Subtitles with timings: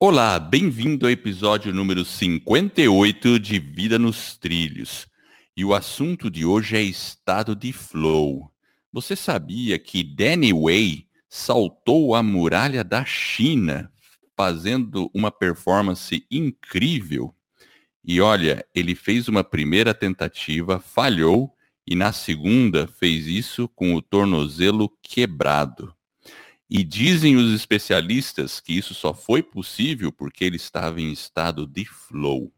[0.00, 5.08] Olá, bem-vindo ao episódio número 58 de Vida nos Trilhos.
[5.56, 8.48] E o assunto de hoje é estado de flow.
[8.92, 13.90] Você sabia que Danny Way saltou a muralha da China
[14.36, 17.34] fazendo uma performance incrível?
[18.04, 21.52] E olha, ele fez uma primeira tentativa, falhou,
[21.84, 25.92] e na segunda fez isso com o tornozelo quebrado.
[26.70, 31.86] E dizem os especialistas que isso só foi possível porque ele estava em estado de
[31.86, 32.52] flow.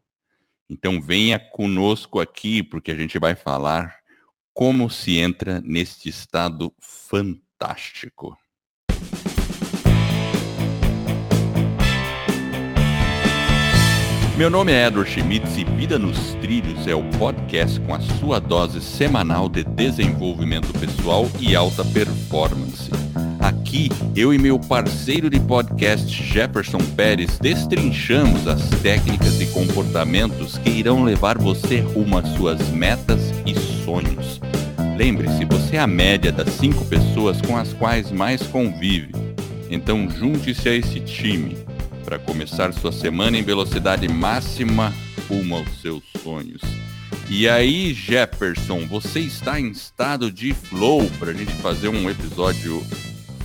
[0.69, 3.95] Então venha conosco aqui, porque a gente vai falar
[4.53, 8.37] como se entra neste estado fantástico.
[14.37, 18.39] Meu nome é Edward Schmitz e Vida nos Trilhos é o podcast com a sua
[18.39, 22.89] dose semanal de desenvolvimento pessoal e alta performance.
[23.51, 30.69] Aqui, eu e meu parceiro de podcast Jefferson Pérez destrinchamos as técnicas e comportamentos que
[30.69, 34.39] irão levar você rumo às suas metas e sonhos.
[34.97, 39.11] Lembre-se, você é a média das cinco pessoas com as quais mais convive.
[39.69, 41.57] Então junte-se a esse time
[42.05, 44.93] para começar sua semana em velocidade máxima
[45.27, 46.61] rumo aos seus sonhos.
[47.29, 52.81] E aí, Jefferson, você está em estado de flow para a gente fazer um episódio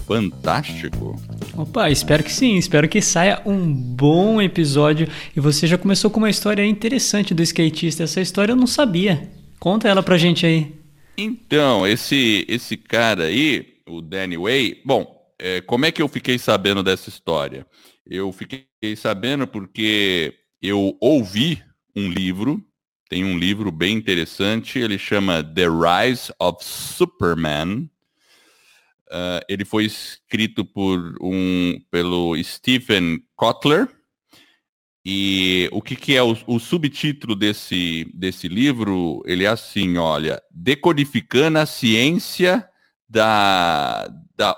[0.07, 1.21] fantástico?
[1.57, 5.09] Opa, espero que sim, espero que saia um bom episódio.
[5.37, 8.05] E você já começou com uma história interessante do skatista.
[8.05, 9.29] Essa história eu não sabia.
[9.59, 10.73] Conta ela pra gente aí.
[11.19, 16.39] Então, esse, esse cara aí, o Danny Way, bom, é, como é que eu fiquei
[16.39, 17.67] sabendo dessa história?
[18.07, 21.63] Eu fiquei sabendo porque eu ouvi
[21.97, 22.63] um livro,
[23.09, 27.91] tem um livro bem interessante, ele chama The Rise of Superman.
[29.09, 33.89] Uh, ele foi escrito por um pelo Stephen Kotler.
[35.05, 39.23] E o que, que é o, o, subtítulo desse, desse livro?
[39.25, 42.69] Ele é assim, olha, decodificando a ciência
[43.09, 44.57] da, da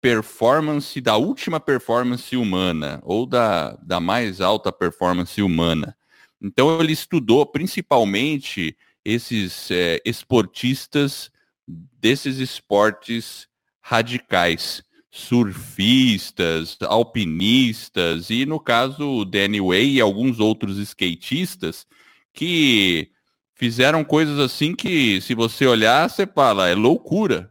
[0.00, 5.94] performance, da última performance humana, ou da, da mais alta performance humana.
[6.40, 11.30] Então ele estudou principalmente esses é, esportistas
[11.68, 13.46] desses esportes
[13.88, 14.82] radicais,
[15.12, 21.86] surfistas, alpinistas e no caso o Danny Way e alguns outros skatistas
[22.34, 23.08] que
[23.54, 27.48] fizeram coisas assim que se você olhar você fala é loucura,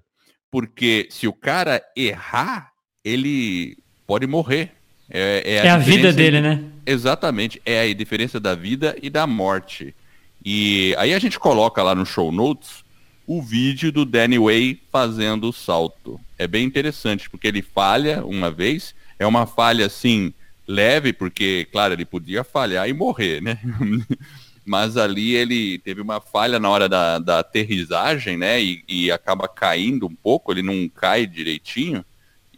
[0.51, 4.73] porque se o cara errar, ele pode morrer.
[5.09, 6.65] É, é a, é a vida dele, né?
[6.85, 7.61] Exatamente.
[7.65, 9.95] É a diferença da vida e da morte.
[10.43, 12.84] E aí a gente coloca lá no show notes
[13.27, 16.19] o vídeo do Danny Way fazendo o salto.
[16.37, 20.33] É bem interessante, porque ele falha uma vez, é uma falha assim
[20.67, 23.59] leve, porque, claro, ele podia falhar e morrer, né?
[24.65, 28.61] mas ali ele teve uma falha na hora da, da aterrissagem, né?
[28.61, 32.03] E, e, acaba caindo um pouco, ele não cai direitinho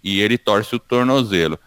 [0.01, 1.59] e ele torce o tornozelo.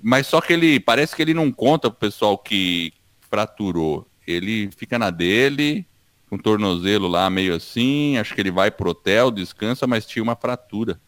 [0.00, 2.92] Mas só que ele parece que ele não conta pro pessoal que
[3.30, 4.06] fraturou.
[4.26, 5.86] Ele fica na dele,
[6.28, 10.22] com o tornozelo lá meio assim, acho que ele vai pro hotel, descansa, mas tinha
[10.22, 11.00] uma fratura.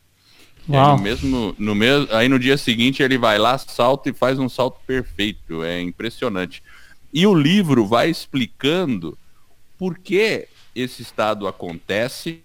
[0.68, 0.96] Uau.
[0.96, 4.48] no mesmo, no mesmo, aí no dia seguinte ele vai lá, salta e faz um
[4.48, 5.64] salto perfeito.
[5.64, 6.62] É impressionante.
[7.12, 9.18] E o livro vai explicando
[9.76, 12.42] por que esse estado acontece,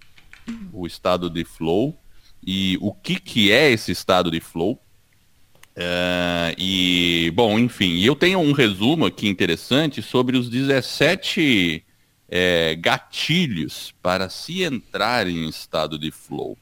[0.74, 1.96] o estado de flow,
[2.46, 4.80] e o que, que é esse estado de flow.
[5.75, 11.84] Uh, e, bom, enfim, eu tenho um resumo aqui interessante sobre os 17
[12.30, 16.58] é, gatilhos para se entrar em estado de flow.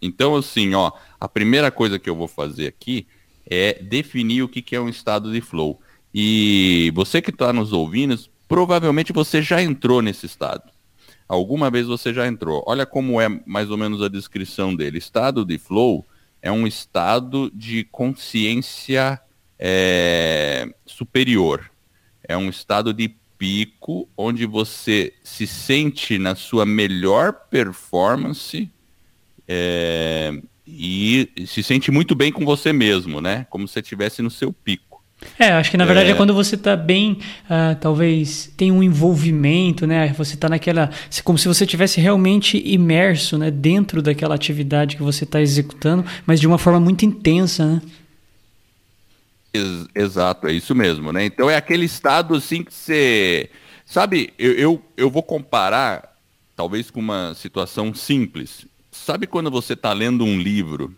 [0.00, 3.06] Então, assim, ó, a primeira coisa que eu vou fazer aqui
[3.48, 5.80] é definir o que, que é um estado de flow.
[6.12, 8.18] E você que está nos ouvindo,
[8.48, 10.70] provavelmente você já entrou nesse estado.
[11.28, 12.62] Alguma vez você já entrou.
[12.66, 14.98] Olha como é mais ou menos a descrição dele.
[14.98, 16.04] Estado de flow
[16.40, 19.20] é um estado de consciência
[19.58, 21.70] é, superior.
[22.22, 28.70] É um estado de pico onde você se sente na sua melhor performance
[29.46, 30.32] é,
[30.66, 33.46] e se sente muito bem com você mesmo, né?
[33.48, 34.86] Como se você estivesse no seu pico.
[35.38, 38.82] É, acho que na verdade é, é quando você está bem, uh, talvez tem um
[38.82, 40.12] envolvimento, né?
[40.18, 40.90] Você está naquela,
[41.24, 46.38] como se você tivesse realmente imerso, né, dentro daquela atividade que você está executando, mas
[46.38, 47.82] de uma forma muito intensa, né?
[49.56, 51.24] Ex exato, é isso mesmo, né?
[51.24, 53.50] Então é aquele estado assim que você,
[53.84, 54.32] sabe?
[54.38, 56.16] Eu, eu, eu vou comparar,
[56.54, 58.66] talvez com uma situação simples.
[58.90, 60.94] Sabe quando você está lendo um livro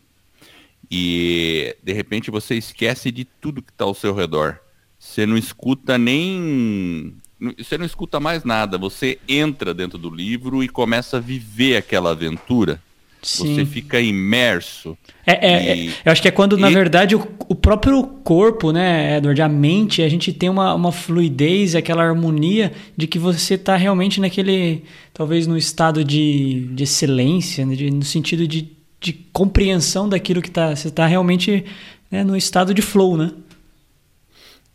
[0.90, 4.60] e de repente você esquece de tudo que está ao seu redor.
[4.98, 7.14] Você não escuta nem.
[7.56, 8.76] Você não escuta mais nada.
[8.78, 12.82] Você entra dentro do livro e começa a viver aquela aventura.
[13.22, 13.54] Sim.
[13.54, 14.96] Você fica imerso.
[15.26, 15.88] É, é, e...
[15.88, 19.48] é, eu acho que é quando, na verdade, o, o, próprio corpo, né, Edward, a
[19.48, 24.84] mente, a gente tem uma, uma fluidez, aquela harmonia de que você está realmente naquele,
[25.12, 28.70] talvez no estado de, de excelência, né, de, no sentido de,
[29.00, 30.74] de compreensão daquilo que está.
[30.74, 31.64] Você está realmente
[32.10, 33.32] né, no estado de flow, né?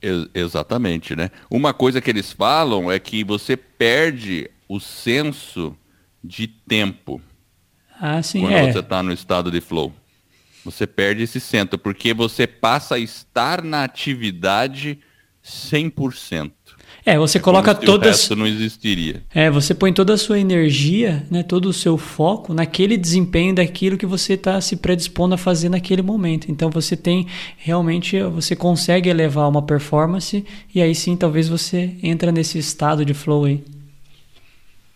[0.02, 1.32] Ex exatamente, né?
[1.50, 5.76] Uma coisa que eles falam é que você perde o senso
[6.22, 7.22] de tempo.
[8.00, 8.72] Ah, sim, quando é.
[8.72, 9.94] você está no estado de flow.
[10.66, 15.00] Você perde esse centro, porque você passa a estar na atividade
[15.44, 16.52] 100%.
[17.06, 18.08] É, você é coloca toda.
[18.08, 19.22] O resto não existiria.
[19.34, 23.98] É, você põe toda a sua energia, né, todo o seu foco naquele desempenho daquilo
[23.98, 26.50] que você está se predispondo a fazer naquele momento.
[26.50, 32.32] Então você tem realmente, você consegue elevar uma performance e aí sim talvez você entra
[32.32, 33.62] nesse estado de flow aí.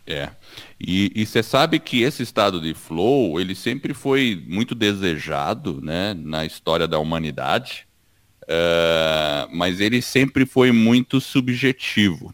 [0.05, 0.29] É.
[0.79, 6.45] E você sabe que esse estado de flow, ele sempre foi muito desejado né, na
[6.45, 7.87] história da humanidade,
[8.43, 12.33] uh, mas ele sempre foi muito subjetivo.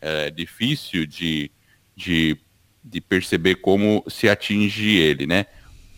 [0.00, 1.50] É difícil de,
[1.96, 2.36] de,
[2.84, 5.46] de perceber como se atinge ele, né?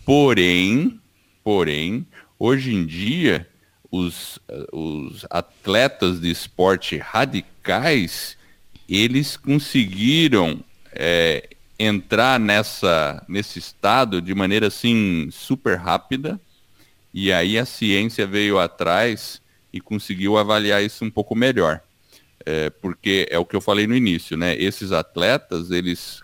[0.05, 0.99] Porém,
[1.43, 2.07] porém,
[2.39, 3.47] hoje em dia,
[3.91, 4.39] os,
[4.71, 8.37] os atletas de esporte radicais,
[8.87, 11.47] eles conseguiram é,
[11.81, 16.39] entrar nessa, nesse estado de maneira assim super rápida
[17.13, 19.41] e aí a ciência veio atrás
[19.73, 21.81] e conseguiu avaliar isso um pouco melhor.
[22.45, 24.55] É, porque é o que eu falei no início, né?
[24.55, 26.21] Esses atletas, eles,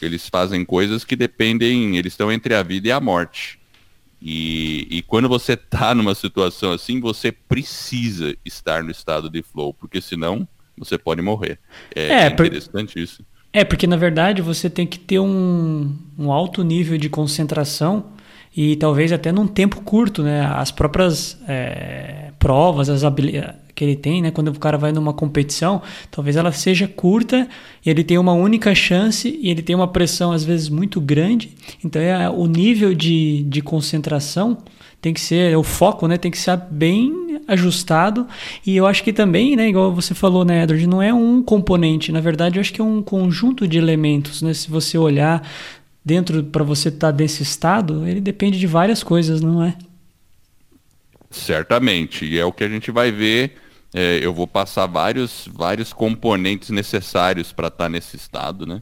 [0.00, 3.58] eles fazem coisas que dependem, eles estão entre a vida e a morte.
[4.20, 9.72] E, e quando você está numa situação assim, você precisa estar no estado de flow,
[9.72, 11.58] porque senão você pode morrer.
[11.94, 13.00] É, é, é interessante por...
[13.00, 13.24] isso.
[13.56, 18.06] É, porque na verdade você tem que ter um, um alto nível de concentração
[18.56, 20.44] e talvez até num tempo curto, né?
[20.44, 24.30] As próprias é, provas, as habilidades que ele tem, né?
[24.30, 27.48] Quando o cara vai numa competição, talvez ela seja curta
[27.84, 31.52] e ele tem uma única chance e ele tem uma pressão às vezes muito grande.
[31.84, 34.58] Então é, o nível de, de concentração
[35.04, 38.26] tem que ser, o foco, né, tem que ser bem ajustado.
[38.64, 42.10] E eu acho que também, né, igual você falou, né, Edward, não é um componente,
[42.10, 44.54] na verdade, eu acho que é um conjunto de elementos, né?
[44.54, 45.46] Se você olhar
[46.02, 49.76] dentro para você estar tá estado, ele depende de várias coisas, não é?
[51.30, 53.56] Certamente, e é o que a gente vai ver.
[53.92, 58.80] É, eu vou passar vários, vários componentes necessários para estar tá nesse estado, né?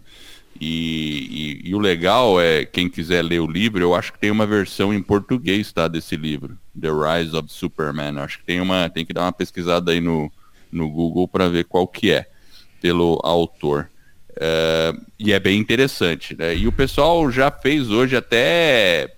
[0.60, 4.30] E, e, e, o legal é, quem quiser ler o livro, eu acho que tem
[4.30, 8.16] uma versão em português, tá, desse livro, The Rise of Superman.
[8.16, 10.30] Eu acho que tem uma, tem que dar uma pesquisada aí no,
[10.70, 12.28] no Google para ver qual que é,
[12.80, 13.88] pelo autor.
[14.36, 16.56] É, e é bem interessante, né?
[16.56, 19.14] E o pessoal já fez hoje até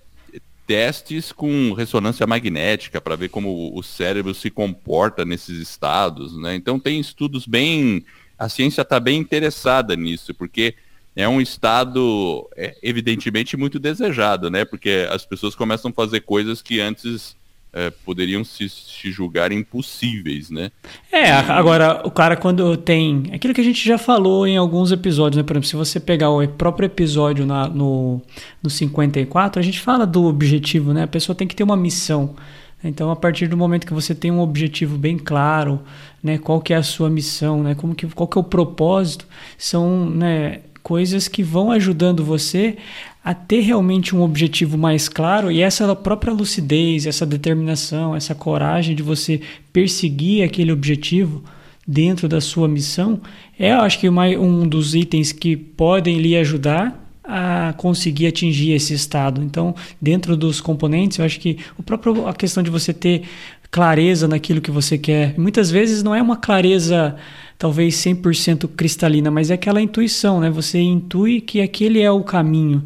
[0.67, 6.55] testes com ressonância magnética para ver como o cérebro se comporta nesses estados, né?
[6.55, 8.03] Então tem estudos bem,
[8.37, 10.75] a ciência está bem interessada nisso, porque
[11.15, 14.65] é um estado é, evidentemente muito desejado, né?
[14.65, 17.35] Porque as pessoas começam a fazer coisas que antes
[17.71, 20.71] é, poderiam se, se, julgar impossíveis, né?
[21.11, 25.37] É, agora o cara quando tem aquilo que a gente já falou em alguns episódios,
[25.37, 25.43] né?
[25.43, 28.21] Por exemplo, se você pegar o próprio episódio na, no,
[28.63, 31.03] no 54, a gente fala do objetivo, né?
[31.03, 32.35] A pessoa tem que ter uma missão.
[32.83, 35.81] Então, a partir do momento que você tem um objetivo bem claro,
[36.21, 39.25] né, qual que é a sua missão, né, como que, qual que é o propósito,
[39.57, 42.77] são, né, coisas que vão ajudando você
[43.23, 48.95] a ter realmente um objetivo mais claro e essa própria lucidez, essa determinação, essa coragem
[48.95, 49.41] de você
[49.73, 51.43] perseguir aquele objetivo
[51.87, 53.19] dentro da sua missão
[53.57, 58.93] é, eu acho que um dos itens que podem lhe ajudar a conseguir atingir esse
[58.93, 59.41] estado.
[59.41, 63.23] Então, dentro dos componentes, eu acho que o próprio a questão de você ter
[63.71, 67.15] clareza naquilo que você quer, muitas vezes não é uma clareza
[67.57, 70.49] talvez 100% cristalina, mas é aquela intuição, né?
[70.49, 72.83] Você intui que aquele é o caminho.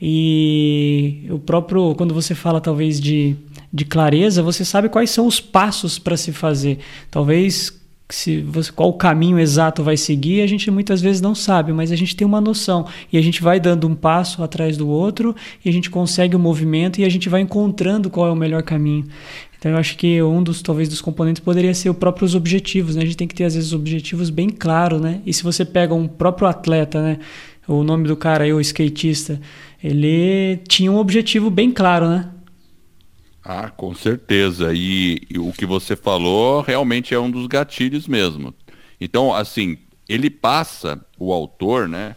[0.00, 3.36] E o próprio, quando você fala talvez de,
[3.72, 6.78] de clareza, você sabe quais são os passos para se fazer.
[7.10, 8.44] Talvez se
[8.74, 12.14] qual o caminho exato vai seguir, a gente muitas vezes não sabe, mas a gente
[12.14, 15.72] tem uma noção e a gente vai dando um passo atrás do outro e a
[15.72, 19.06] gente consegue o movimento e a gente vai encontrando qual é o melhor caminho.
[19.58, 23.02] Então eu acho que um dos talvez dos componentes poderia ser os próprios objetivos, né?
[23.02, 25.20] A gente tem que ter às vezes objetivos bem claros, né?
[25.24, 27.18] E se você pega um próprio atleta, né?
[27.68, 29.40] O nome do cara aí, o skatista,
[29.82, 32.28] ele tinha um objetivo bem claro, né?
[33.44, 34.72] Ah, com certeza.
[34.72, 38.54] E, e, o que você falou realmente é um dos gatilhos mesmo.
[39.00, 42.14] Então, assim, ele passa, o autor, né,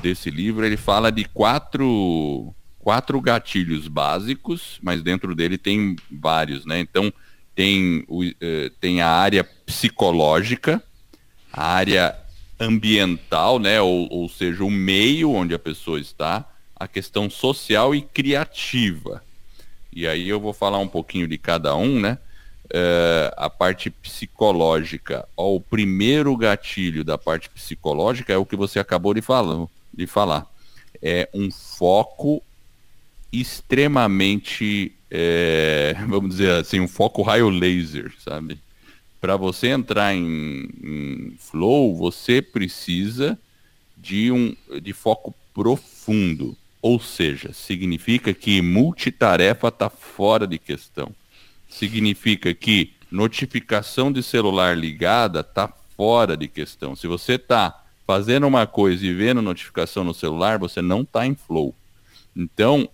[0.00, 6.78] desse livro, ele fala de quatro, quatro gatilhos básicos, mas dentro dele tem vários, né?
[6.78, 7.12] Então,
[7.54, 10.82] tem, o, eh, tem a área psicológica,
[11.52, 12.16] a área
[12.60, 13.80] ambiental, né?
[13.80, 19.22] Ou, ou seja, o meio onde a pessoa está, a questão social e criativa.
[19.92, 22.18] E aí eu vou falar um pouquinho de cada um, né?
[22.66, 25.26] Uh, a parte psicológica.
[25.36, 30.06] Ó, o primeiro gatilho da parte psicológica é o que você acabou de, falar, de
[30.06, 30.46] falar.
[31.02, 32.40] É um foco
[33.32, 38.58] extremamente, é, vamos dizer assim, um foco raio laser, sabe?
[39.20, 43.38] Para você entrar em, em, flow, você precisa
[43.96, 46.56] de um de foco profundo.
[46.82, 51.12] Ou seja, significa que multitarefa está fora de questão.
[51.68, 56.96] Significa que notificação de celular ligada está fora de questão.
[56.96, 61.34] Se você está fazendo uma coisa e vendo notificação no celular, você não está em
[61.34, 61.74] flow.
[62.34, 62.88] Então,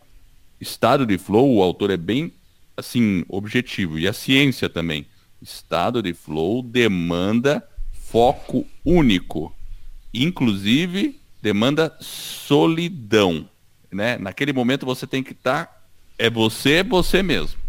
[0.61, 2.33] estado de flow, o autor é bem
[2.77, 5.07] assim objetivo e a ciência também.
[5.41, 9.55] Estado de flow demanda foco único,
[10.13, 13.49] inclusive demanda solidão
[13.93, 14.19] né?
[14.19, 15.77] Naquele momento você tem que estar tá,
[16.19, 17.66] é você, você mesmo.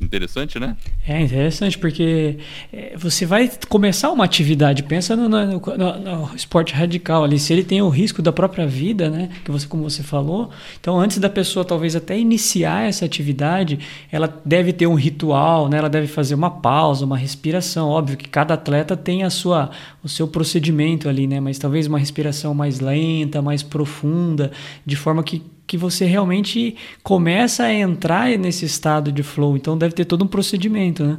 [0.00, 0.76] Interessante, né?
[1.06, 2.38] É interessante porque
[2.72, 7.52] é, você vai começar uma atividade, pensa no, no, no, no, esporte radical ali, se
[7.52, 9.28] ele tem o risco da própria vida, né?
[9.44, 13.78] Que você, como você falou, então antes da pessoa talvez até iniciar essa atividade,
[14.10, 15.76] ela deve ter um ritual, né?
[15.76, 17.88] Ela deve fazer uma pausa, uma respiração.
[17.88, 19.70] Óbvio que cada atleta tem a sua,
[20.02, 21.40] o seu procedimento ali, né?
[21.40, 24.50] Mas talvez uma respiração mais lenta, mais profunda,
[24.86, 29.56] de forma que que você realmente começa a entrar nesse estado de flow.
[29.56, 31.16] Então deve ter todo um procedimento, né?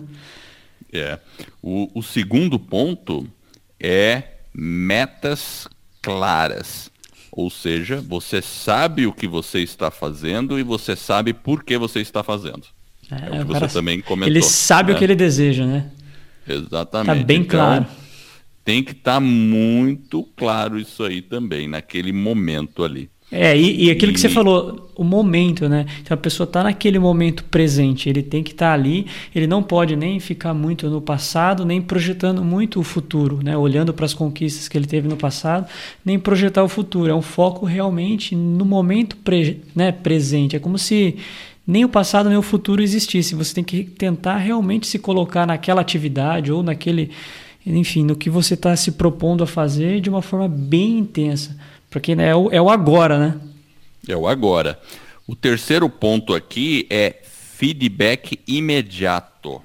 [0.92, 1.18] É.
[1.64, 3.26] O, o segundo ponto
[3.80, 5.70] é metas
[6.02, 6.92] claras.
[7.32, 12.02] Ou seja, você sabe o que você está fazendo e você sabe por que você
[12.02, 12.64] está fazendo.
[13.10, 14.34] É, é o que você também comentou.
[14.34, 14.96] Ele sabe né?
[14.98, 15.90] o que ele deseja, né?
[16.46, 17.20] Exatamente.
[17.20, 17.86] Está bem então, claro.
[18.66, 23.10] Tem que estar tá muito claro isso aí também, naquele momento ali.
[23.32, 24.14] É, e, e aquilo e...
[24.14, 25.86] que você falou, o momento, né?
[26.02, 29.64] Então a pessoa está naquele momento presente, ele tem que estar tá ali, ele não
[29.64, 33.58] pode nem ficar muito no passado, nem projetando muito o futuro, né?
[33.58, 35.66] Olhando para as conquistas que ele teve no passado,
[36.06, 37.10] nem projetar o futuro.
[37.10, 40.56] É um foco realmente no momento pre, né, presente.
[40.56, 41.16] É como se
[41.66, 43.34] nem o passado nem o futuro existisse.
[43.34, 47.10] Você tem que tentar realmente se colocar naquela atividade ou naquele,
[47.66, 51.56] enfim, no que você está se propondo a fazer de uma forma bem intensa
[51.92, 53.42] porque né, é, o, é o agora, né?
[54.08, 54.80] É o agora.
[55.28, 59.62] O terceiro ponto aqui é feedback imediato.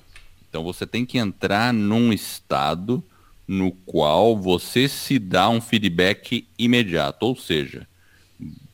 [0.51, 3.03] Então você tem que entrar num estado
[3.47, 7.87] no qual você se dá um feedback imediato, ou seja,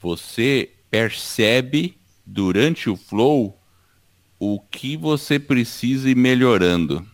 [0.00, 3.58] você percebe durante o flow
[4.38, 7.06] o que você precisa ir melhorando,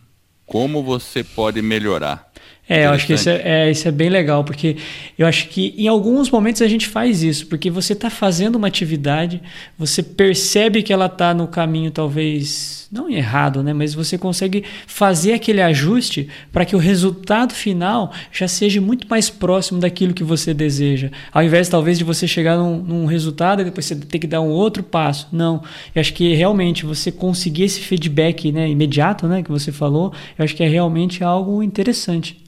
[0.49, 2.27] como você pode melhorar.
[2.67, 4.77] É, eu acho que isso é, é, isso é bem legal, porque
[5.17, 8.67] eu acho que em alguns momentos a gente faz isso, porque você está fazendo uma
[8.67, 9.41] atividade,
[9.75, 13.73] você percebe que ela está no caminho talvez não errado, né?
[13.73, 19.29] Mas você consegue fazer aquele ajuste para que o resultado final já seja muito mais
[19.29, 21.11] próximo daquilo que você deseja.
[21.31, 24.41] Ao invés talvez de você chegar num, num resultado e depois você ter que dar
[24.41, 25.27] um outro passo.
[25.31, 25.63] Não.
[25.93, 29.43] Eu acho que realmente você conseguir esse feedback né, imediato, né?
[29.43, 32.43] Que você falou, eu acho que é realmente algo interessante.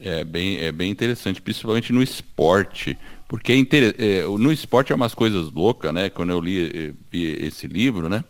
[0.00, 2.96] É bem, é bem interessante, principalmente no esporte.
[3.26, 3.94] Porque é inter...
[3.98, 6.08] é, no esporte é umas coisas loucas, né?
[6.08, 8.24] Quando eu li, eh, esse livro, né?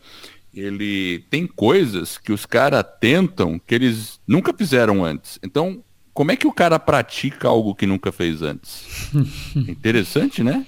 [0.59, 5.39] Ele tem coisas que os caras tentam que eles nunca fizeram antes.
[5.43, 8.85] Então, como é que o cara pratica algo que nunca fez antes?
[9.55, 10.67] Interessante, né?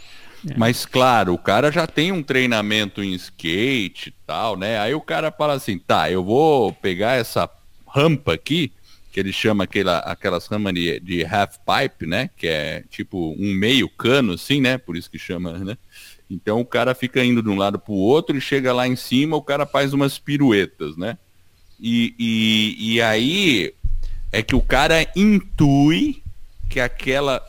[0.49, 0.55] É.
[0.57, 4.79] Mas claro, o cara já tem um treinamento em skate e tal, né?
[4.79, 7.51] Aí o cara fala assim, tá, eu vou pegar essa
[7.87, 8.73] rampa aqui
[9.13, 12.31] que ele chama aquela, aquelas ramas de, de half pipe, né?
[12.37, 14.79] Que é tipo um meio cano, assim, né?
[14.79, 15.77] Por isso que chama, né?
[16.31, 18.95] Então o cara fica indo de um lado para o outro e chega lá em
[18.95, 21.19] cima, o cara faz umas piruetas, né?
[21.81, 23.75] E, e, e aí
[24.31, 26.23] é que o cara intui
[26.69, 27.45] que aquela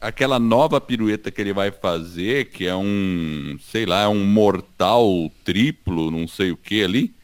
[0.00, 6.10] aquela nova pirueta que ele vai fazer, que é um, sei lá, um mortal triplo,
[6.10, 7.14] não sei o que ali,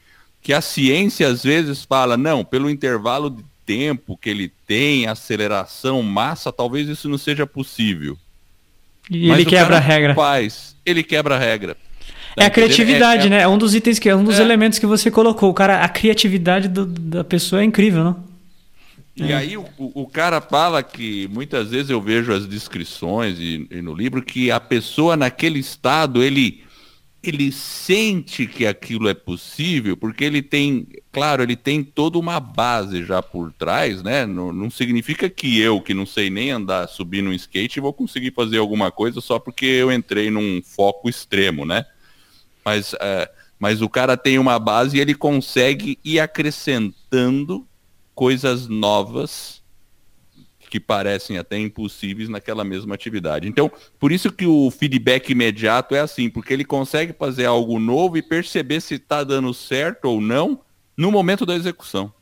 [0.40, 6.02] que a ciência às vezes fala, não, pelo intervalo de tempo que ele tem, aceleração,
[6.02, 8.18] massa, talvez isso não seja possível.
[9.10, 10.14] E Mas ele quebra a regra.
[10.14, 11.76] Faz, ele quebra a regra.
[12.36, 13.40] é a criatividade, é, é, né?
[13.42, 14.42] É um dos itens que é um dos é.
[14.42, 15.50] elementos que você colocou.
[15.50, 18.32] O cara, a criatividade do, da pessoa é incrível, não?
[19.14, 19.36] E é.
[19.36, 23.94] aí o, o, cara fala que muitas vezes eu vejo as descrições e, e, no
[23.94, 26.64] livro que a pessoa naquele estado ele
[27.22, 33.04] ele sente que aquilo é possível porque ele tem, claro, ele tem toda uma base
[33.04, 34.24] já por trás, né?
[34.24, 38.32] Não, não significa que eu que não sei nem andar subir no skate vou conseguir
[38.32, 41.84] fazer alguma coisa só porque eu entrei num foco extremo, né?
[42.64, 43.28] Mas uh,
[43.58, 47.64] mas o cara tem uma base e ele consegue ir acrescentando
[48.14, 49.62] coisas novas
[50.68, 53.46] que parecem até impossíveis naquela mesma atividade.
[53.46, 58.16] Então, por isso que o feedback imediato é assim, porque ele consegue fazer algo novo
[58.16, 60.60] e perceber se está dando certo ou não
[60.96, 62.12] no momento da execução.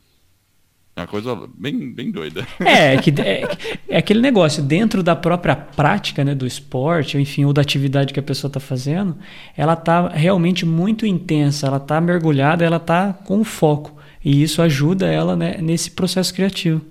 [0.95, 2.45] É uma coisa bem, bem doida.
[2.59, 3.43] É, é, que, é,
[3.87, 8.19] é, aquele negócio, dentro da própria prática né, do esporte, enfim, ou da atividade que
[8.19, 9.17] a pessoa está fazendo,
[9.55, 13.97] ela está realmente muito intensa, ela está mergulhada, ela está com foco.
[14.23, 16.81] E isso ajuda ela né, nesse processo criativo.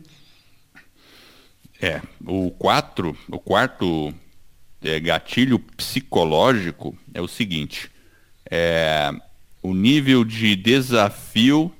[1.80, 4.12] É, o quatro, o quarto
[4.82, 7.90] é, gatilho psicológico é o seguinte:
[8.50, 9.10] é,
[9.62, 11.72] o nível de desafio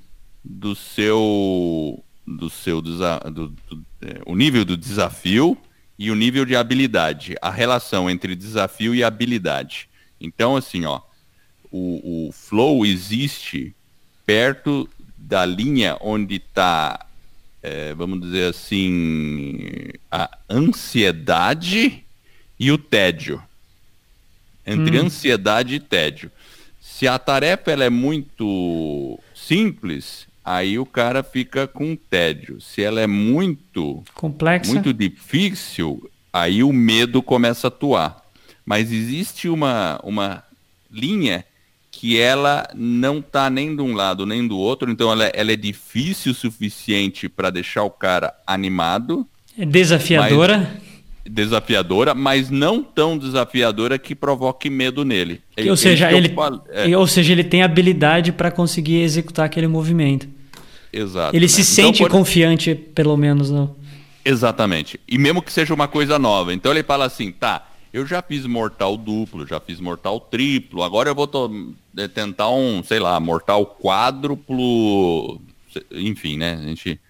[0.44, 2.99] do seu, do seu do,
[3.30, 3.56] do,
[4.02, 5.56] é, o nível do desafio
[5.99, 9.88] e o nível de habilidade, a relação entre desafio e habilidade.
[10.20, 11.00] Então, assim, ó,
[11.70, 13.75] o, o flow existe
[14.25, 17.06] perto da linha onde está,
[17.62, 22.04] é, vamos dizer assim, a ansiedade
[22.58, 23.42] e o tédio.
[24.66, 25.06] Entre hum.
[25.06, 26.30] ansiedade e tédio.
[27.00, 32.61] Se a tarefa ela é muito simples, aí o cara fica com tédio.
[32.61, 38.23] Se ela é muito complexa, muito difícil, aí o medo começa a atuar.
[38.66, 40.45] Mas existe uma, uma
[40.92, 41.42] linha
[41.90, 45.57] que ela não está nem de um lado nem do outro, então ela, ela é
[45.57, 49.26] difícil o suficiente para deixar o cara animado.
[49.59, 50.71] É desafiadora.
[51.33, 55.40] Desafiadora, mas não tão desafiadora que provoque medo nele.
[55.57, 56.35] É, ou, seja, ele,
[56.71, 56.97] é.
[56.97, 60.29] ou seja, ele tem habilidade para conseguir executar aquele movimento.
[60.93, 61.37] Exato.
[61.37, 61.49] Ele né?
[61.49, 63.77] se então, sente confiante, pelo menos, não.
[64.25, 64.99] Exatamente.
[65.07, 66.53] E mesmo que seja uma coisa nova.
[66.53, 71.11] Então ele fala assim, tá, eu já fiz mortal duplo, já fiz mortal triplo, agora
[71.11, 71.31] eu vou
[71.97, 75.40] é, tentar um, sei lá, mortal quádruplo,
[75.93, 76.59] enfim, né?
[76.61, 77.01] A gente...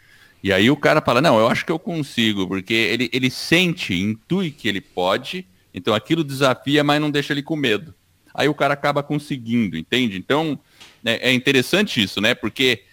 [0.43, 3.95] E aí o cara fala, não, eu acho que eu consigo, porque ele, ele sente,
[3.95, 7.95] intui que ele pode, então aquilo desafia, mas não deixa ele com medo.
[8.35, 10.17] Aí o cara acaba conseguindo, entende?
[10.17, 10.59] Então,
[11.05, 12.35] é, é interessante isso, né?
[12.35, 12.85] Porque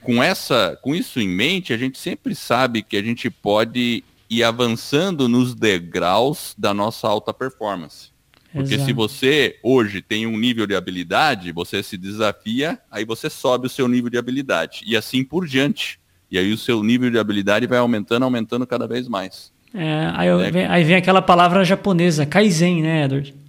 [0.00, 4.42] com, essa, com isso em mente, a gente sempre sabe que a gente pode e
[4.42, 8.12] avançando nos degraus da nossa alta performance.
[8.52, 8.86] Porque Exato.
[8.86, 13.70] se você hoje tem um nível de habilidade, você se desafia, aí você sobe o
[13.70, 14.82] seu nível de habilidade.
[14.86, 15.98] E assim por diante.
[16.30, 19.52] E aí o seu nível de habilidade vai aumentando, aumentando cada vez mais.
[19.74, 20.50] É, aí, é.
[20.50, 23.34] vem, aí, vem, aquela palavra japonesa, Kaizen, né, Edward?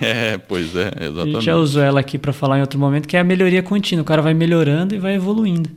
[0.00, 1.20] É, pois é, exatamente.
[1.20, 3.62] A gente já usou ela aqui para falar em outro momento, que é a melhoria
[3.62, 4.02] contínua.
[4.02, 5.70] O cara vai melhorando e vai evoluindo.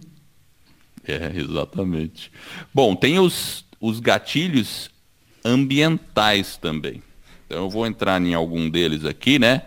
[1.07, 2.31] É, exatamente.
[2.73, 4.89] Bom, tem os os gatilhos
[5.43, 7.01] ambientais também.
[7.45, 9.63] Então eu vou entrar em algum deles aqui, né?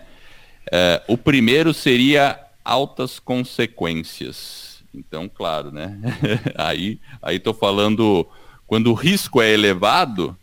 [0.70, 4.61] É, o primeiro seria altas consequências.
[4.94, 5.98] Então, claro, né?
[6.54, 8.26] aí aí estou falando
[8.66, 10.36] quando o risco é elevado,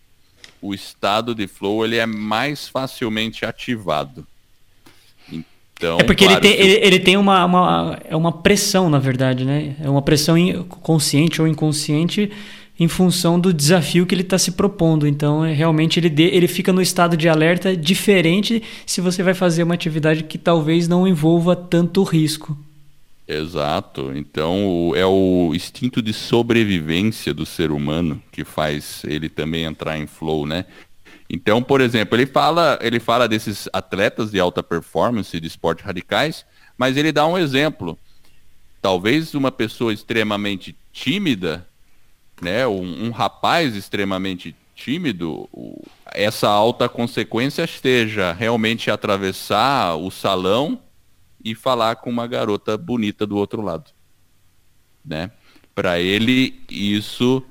[0.62, 4.26] o estado de flow ele é mais facilmente ativado.
[5.80, 9.00] Então, é porque claro, ele, tem, ele, ele, tem uma, uma, é uma pressão, na
[9.00, 9.76] verdade, né?
[9.82, 10.36] É uma pressão
[10.82, 12.30] consciente ou inconsciente
[12.78, 15.08] em função do desafio que ele está se propondo.
[15.08, 19.34] Então, é, realmente, ele, de, ele fica no estado de alerta diferente se você vai
[19.34, 22.58] fazer uma atividade que talvez não envolva tanto risco.
[23.32, 24.12] Exato.
[24.16, 30.08] Então, é o instinto de sobrevivência do ser humano que faz ele também entrar em
[30.08, 30.66] flow, né?
[31.30, 36.44] Então, por exemplo, ele fala, ele fala desses atletas de alta performance de esportes radicais,
[36.76, 38.00] mas ele dá um exemplo.
[38.82, 41.68] Talvez uma pessoa extremamente tímida
[42.42, 45.48] né, um, um rapaz extremamente tímido,
[46.14, 50.80] essa alta consequência esteja realmente atravessar o salão
[51.44, 53.92] e falar com uma garota bonita do outro lado,
[55.06, 55.32] né?
[55.74, 57.44] Para ele isso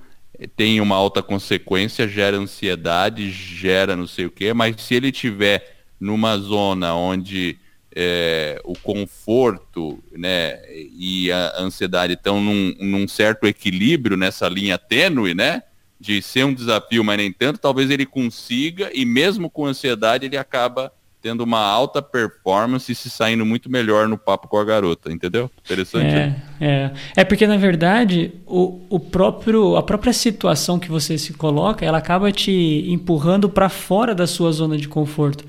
[0.57, 5.79] tem uma alta consequência, gera ansiedade, gera não sei o quê, mas se ele tiver
[5.99, 7.59] numa zona onde
[7.95, 15.35] é, o conforto né, e a ansiedade estão num, num, certo equilíbrio nessa linha tênue,
[15.35, 15.65] né?
[16.01, 20.37] De ser um desafio, mas nem tanto, talvez ele consiga, e mesmo com ansiedade, ele
[20.37, 25.11] acaba tendo uma alta performance e se saindo muito melhor no papo com a garota,
[25.11, 25.51] entendeu?
[25.65, 26.07] Interessante.
[26.07, 26.43] É, né?
[26.61, 26.91] é.
[27.17, 31.99] é porque, na verdade, o, o próprio, a própria situação que você se coloca, ela
[31.99, 35.45] acaba te empurrando para fora da sua zona de conforto.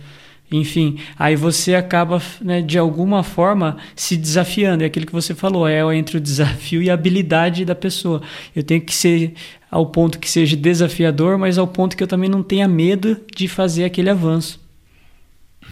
[0.52, 4.84] Enfim, aí você acaba, né, de alguma forma, se desafiando.
[4.84, 8.22] É aquilo que você falou, é entre o desafio e a habilidade da pessoa.
[8.56, 9.34] Eu tenho que ser
[9.70, 13.48] ao ponto que seja desafiador, mas ao ponto que eu também não tenha medo de
[13.48, 14.60] fazer aquele avanço.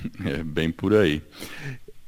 [0.26, 1.22] É bem por aí.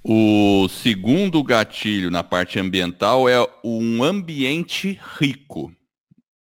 [0.04, 5.73] O segundo gatilho na parte ambiental é um ambiente rico.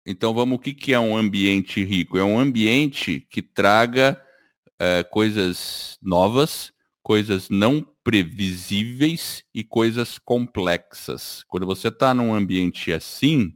[0.06, 2.18] Então vamos, o que, que é um ambiente rico?
[2.18, 4.22] É um ambiente que traga
[4.80, 6.72] é, coisas novas,
[7.04, 11.44] coisas não previsíveis e coisas complexas.
[11.48, 13.54] Quando você está num ambiente assim,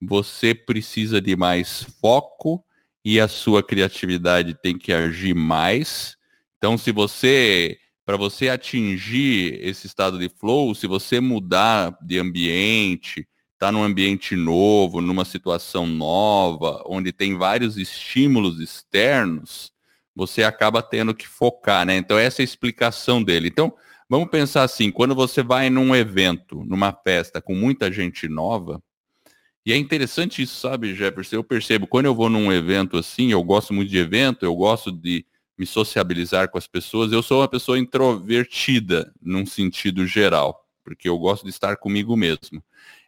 [0.00, 2.64] você precisa de mais foco
[3.04, 6.16] e a sua criatividade tem que agir mais
[6.60, 13.26] então, se você, para você atingir esse estado de flow, se você mudar de ambiente,
[13.58, 19.72] tá num ambiente novo, numa situação nova, onde tem vários estímulos externos,
[20.14, 21.96] você acaba tendo que focar, né?
[21.96, 23.48] Então, essa é a explicação dele.
[23.48, 23.72] Então,
[24.06, 28.82] vamos pensar assim, quando você vai num evento, numa festa com muita gente nova,
[29.64, 31.36] e é interessante isso, sabe, Jefferson?
[31.36, 34.92] Eu percebo, quando eu vou num evento assim, eu gosto muito de evento, eu gosto
[34.92, 35.24] de
[35.60, 37.12] me sociabilizar com as pessoas.
[37.12, 42.64] Eu sou uma pessoa introvertida num sentido geral, porque eu gosto de estar comigo mesmo.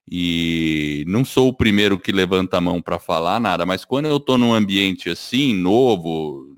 [0.06, 4.18] E não sou o primeiro que levanta a mão para falar nada, mas quando eu
[4.18, 6.54] estou num ambiente assim, novo,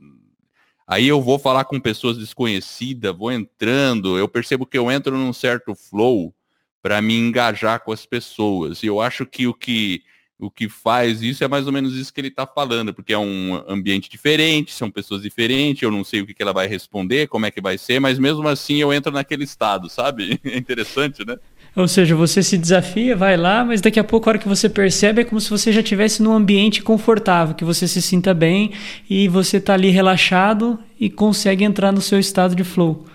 [0.85, 5.33] aí eu vou falar com pessoas desconhecidas, vou entrando, eu percebo que eu entro num
[5.33, 6.35] certo flow
[6.83, 8.83] para me engajar com as pessoas.
[8.83, 10.03] E eu acho que o que
[10.39, 13.19] o que faz isso é mais ou menos isso que ele está falando, porque é
[13.19, 17.29] um ambiente diferente, são pessoas diferentes, eu não sei o que, que ela vai responder,
[17.29, 20.41] como é que vai ser, mas mesmo assim eu entro naquele estado, sabe?
[20.45, 21.37] É interessante, né?
[21.75, 24.69] Ou seja, você se desafia, vai lá, mas daqui a pouco, a hora que você
[24.69, 28.73] percebe, é como se você já estivesse num ambiente confortável, que você se sinta bem
[29.11, 33.07] e você está ali relaxado e consegue entrar no seu estado de flow.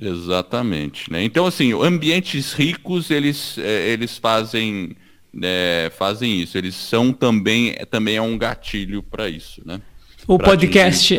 [0.00, 1.10] Exatamente.
[1.10, 1.24] Né?
[1.24, 4.94] Então, assim, ambientes ricos, eles, é, eles fazem
[5.42, 6.56] é, fazem isso.
[6.56, 9.80] Eles são também, também é um gatilho para isso, né?
[10.26, 11.16] O pra podcast,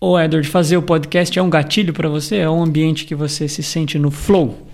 [0.00, 2.38] o Edward, fazer o podcast é um gatilho para você?
[2.38, 4.68] É um ambiente que você se sente no flow?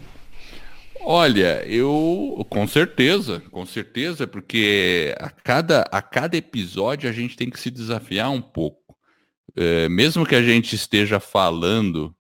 [1.01, 7.48] Olha, eu com certeza, com certeza, porque a cada, a cada episódio a gente tem
[7.48, 8.94] que se desafiar um pouco.
[9.57, 12.14] É, mesmo que a gente esteja falando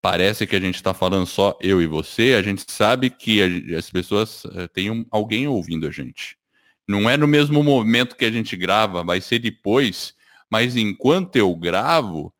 [0.00, 3.42] parece que a gente está falando só eu e você, a gente sabe que
[3.76, 6.36] as pessoas uh, têm um, alguém ouvindo a gente.
[6.86, 10.14] Não é no mesmo momento que a gente grava, vai ser depois,
[10.50, 12.32] mas enquanto eu gravo,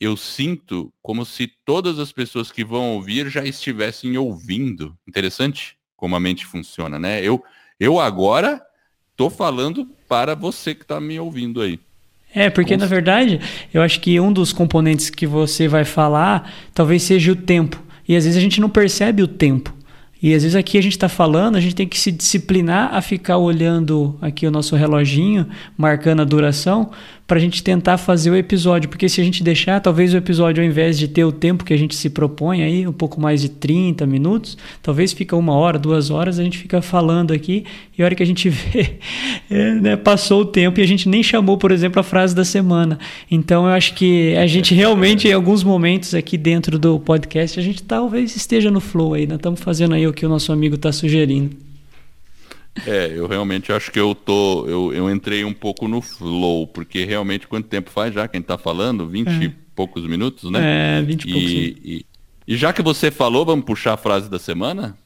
[0.00, 4.96] eu sinto como se todas as pessoas que vão ouvir já estivessem ouvindo.
[5.06, 7.22] Interessante como a mente funciona, né?
[7.22, 7.44] Eu,
[7.78, 8.62] eu agora
[9.10, 11.78] estou falando para você que está me ouvindo aí.
[12.34, 13.40] É, porque na verdade,
[13.74, 17.82] eu acho que um dos componentes que você vai falar talvez seja o tempo.
[18.08, 19.74] E às vezes a gente não percebe o tempo.
[20.22, 23.00] E às vezes aqui a gente está falando, a gente tem que se disciplinar a
[23.00, 25.46] ficar olhando aqui o nosso reloginho,
[25.78, 26.90] marcando a duração,
[27.30, 30.64] para a gente tentar fazer o episódio, porque se a gente deixar, talvez o episódio,
[30.64, 33.40] ao invés de ter o tempo que a gente se propõe aí, um pouco mais
[33.40, 37.64] de 30 minutos, talvez fica uma hora, duas horas, a gente fica falando aqui,
[37.96, 38.98] e a hora que a gente vê,
[39.48, 42.44] é, né, passou o tempo e a gente nem chamou, por exemplo, a frase da
[42.44, 42.98] semana.
[43.30, 47.62] Então eu acho que a gente realmente, em alguns momentos aqui dentro do podcast, a
[47.62, 50.74] gente talvez esteja no flow aí, nós estamos fazendo aí o que o nosso amigo
[50.74, 51.69] está sugerindo.
[52.86, 54.66] É, eu realmente acho que eu tô.
[54.66, 58.56] Eu, eu entrei um pouco no flow, porque realmente quanto tempo faz já quem tá
[58.56, 59.06] falando?
[59.08, 59.44] 20 é.
[59.44, 60.98] e poucos minutos, né?
[60.98, 61.50] É, 20 e, poucos.
[61.50, 62.06] E,
[62.46, 64.96] e, já que você falou, vamos puxar a frase da semana?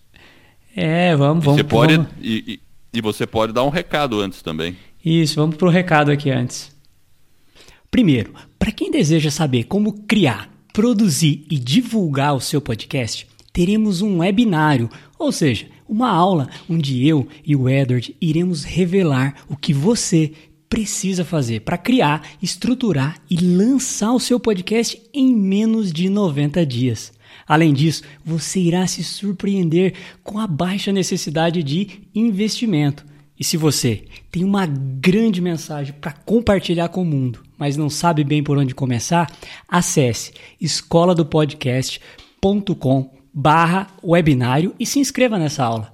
[0.77, 1.61] É, vamos, vamos.
[1.61, 2.13] Você pode, vamos.
[2.21, 2.61] E,
[2.93, 4.77] e, você pode dar um recado antes também.
[5.05, 6.75] Isso, vamos pro recado aqui antes.
[7.91, 14.19] Primeiro, para quem deseja saber como criar, produzir e divulgar o seu podcast, teremos um
[14.19, 20.33] webinário, ou seja, uma aula onde eu e o Edward iremos revelar o que você
[20.69, 27.13] precisa fazer para criar, estruturar e lançar o seu podcast em menos de 90 dias.
[27.47, 29.93] Além disso, você irá se surpreender
[30.23, 33.05] com a baixa necessidade de investimento.
[33.39, 38.23] E se você tem uma grande mensagem para compartilhar com o mundo, mas não sabe
[38.25, 39.31] bem por onde começar,
[39.69, 45.93] acesse escoladopodcast.com barra webinário e se inscreva nessa aula.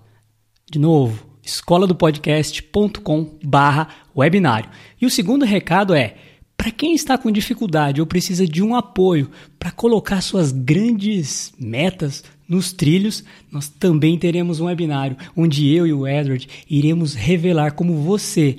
[0.71, 4.69] De novo, escola do podcast.com barra webinário.
[5.01, 6.17] E o segundo recado é,
[6.57, 12.23] Para quem está com dificuldade ou precisa de um apoio para colocar suas grandes metas
[12.47, 17.95] nos trilhos, nós também teremos um webinário onde eu e o Edward iremos revelar como
[18.03, 18.59] você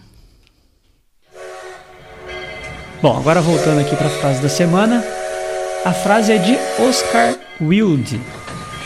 [3.01, 5.03] Bom, agora voltando aqui para a frase da semana.
[5.83, 8.21] A frase é de Oscar Wilde.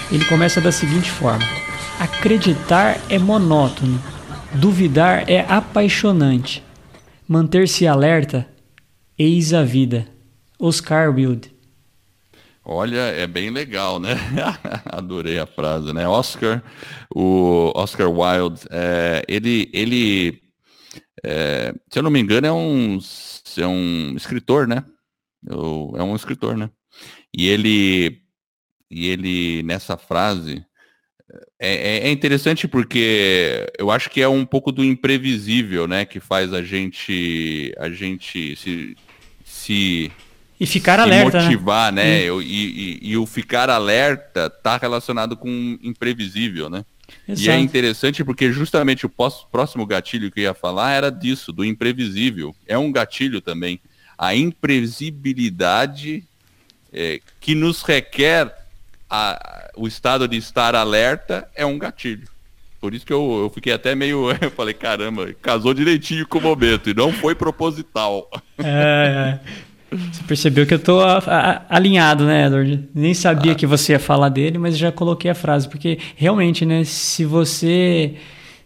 [0.09, 1.45] Ele começa da seguinte forma:
[1.99, 4.01] Acreditar é monótono,
[4.53, 6.63] duvidar é apaixonante,
[7.27, 8.47] manter-se alerta,
[9.19, 10.07] eis a vida.
[10.57, 11.53] Oscar Wilde.
[12.63, 14.15] Olha, é bem legal, né?
[14.87, 16.07] Adorei a frase, né?
[16.07, 16.63] Oscar,
[17.13, 20.44] o Oscar Wilde, é, ele, ele
[21.23, 22.99] é, se eu não me engano, é um
[23.57, 24.83] é um escritor, né?
[25.47, 26.69] Eu, é um escritor, né?
[27.35, 28.21] E ele,
[28.89, 30.65] e ele nessa frase
[31.59, 36.05] é, é, é, interessante porque eu acho que é um pouco do imprevisível, né?
[36.05, 38.95] Que faz a gente, a gente se,
[39.43, 40.11] se
[40.59, 41.43] e ficar alerta, né?
[41.43, 42.03] motivar, né?
[42.03, 42.41] né?
[42.41, 46.85] E, e, e, o ficar alerta tá relacionado com imprevisível, né?
[47.27, 47.47] Exato.
[47.47, 49.11] E é interessante porque justamente o
[49.51, 52.55] próximo gatilho que eu ia falar era disso, do imprevisível.
[52.67, 53.79] É um gatilho também.
[54.17, 56.23] A imprevisibilidade
[56.93, 58.55] é, que nos requer
[59.09, 62.27] a, o estado de estar alerta é um gatilho.
[62.79, 64.29] Por isso que eu, eu fiquei até meio.
[64.39, 68.29] Eu falei, caramba, casou direitinho com o momento e não foi proposital.
[68.59, 69.65] É, é.
[69.97, 72.89] Você percebeu que eu tô a, a, alinhado, né, Edward?
[72.93, 73.55] Nem sabia ah.
[73.55, 78.15] que você ia falar dele, mas já coloquei a frase, porque realmente, né, se você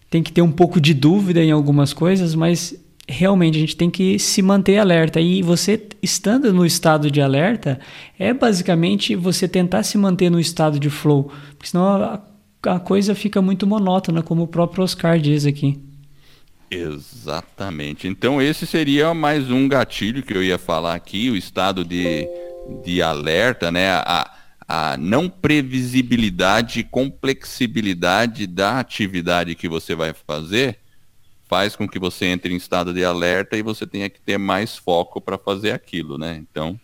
[0.10, 2.76] tem que ter um pouco de dúvida em algumas coisas, mas
[3.08, 5.20] realmente a gente tem que se manter alerta.
[5.20, 7.80] E você estando no estado de alerta,
[8.18, 12.22] é basicamente você tentar se manter no estado de flow, porque senão a,
[12.68, 15.89] a coisa fica muito monótona, como o próprio Oscar diz aqui.
[16.72, 18.08] Exatamente.
[18.08, 22.28] Então esse seria mais um gatilho que eu ia falar aqui, o estado de,
[22.84, 23.92] de alerta, né?
[23.92, 24.32] A,
[24.68, 30.78] a não previsibilidade e complexibilidade da atividade que você vai fazer
[31.48, 34.78] faz com que você entre em estado de alerta e você tenha que ter mais
[34.78, 36.38] foco para fazer aquilo, né?
[36.38, 36.80] Então,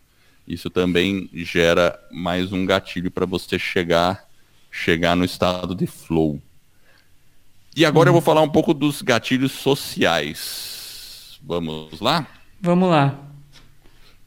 [0.48, 4.26] isso também gera mais um gatilho para você chegar
[4.72, 6.42] chegar no estado de flow.
[7.76, 11.38] E agora eu vou falar um pouco dos gatilhos sociais.
[11.44, 12.26] Vamos lá?
[12.62, 13.20] Vamos lá.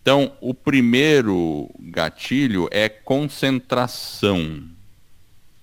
[0.03, 4.65] Então, o primeiro gatilho é concentração.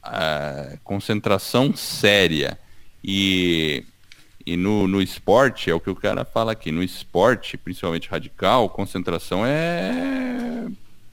[0.04, 2.60] Uh, concentração séria.
[3.04, 3.86] E,
[4.43, 8.67] e no, no esporte, é o que o cara fala aqui, no esporte, principalmente radical,
[8.67, 10.65] concentração é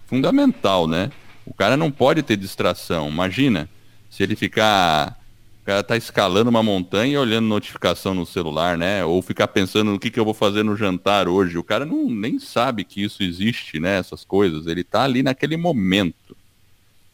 [0.06, 1.10] fundamental, né?
[1.44, 3.10] O cara não pode ter distração.
[3.10, 3.68] Imagina
[4.08, 5.21] se ele ficar
[5.62, 9.04] o cara tá escalando uma montanha e olhando notificação no celular, né?
[9.04, 11.56] Ou ficar pensando no que, que eu vou fazer no jantar hoje.
[11.56, 13.96] O cara não nem sabe que isso existe, né?
[13.96, 14.66] Essas coisas.
[14.66, 16.36] Ele tá ali naquele momento.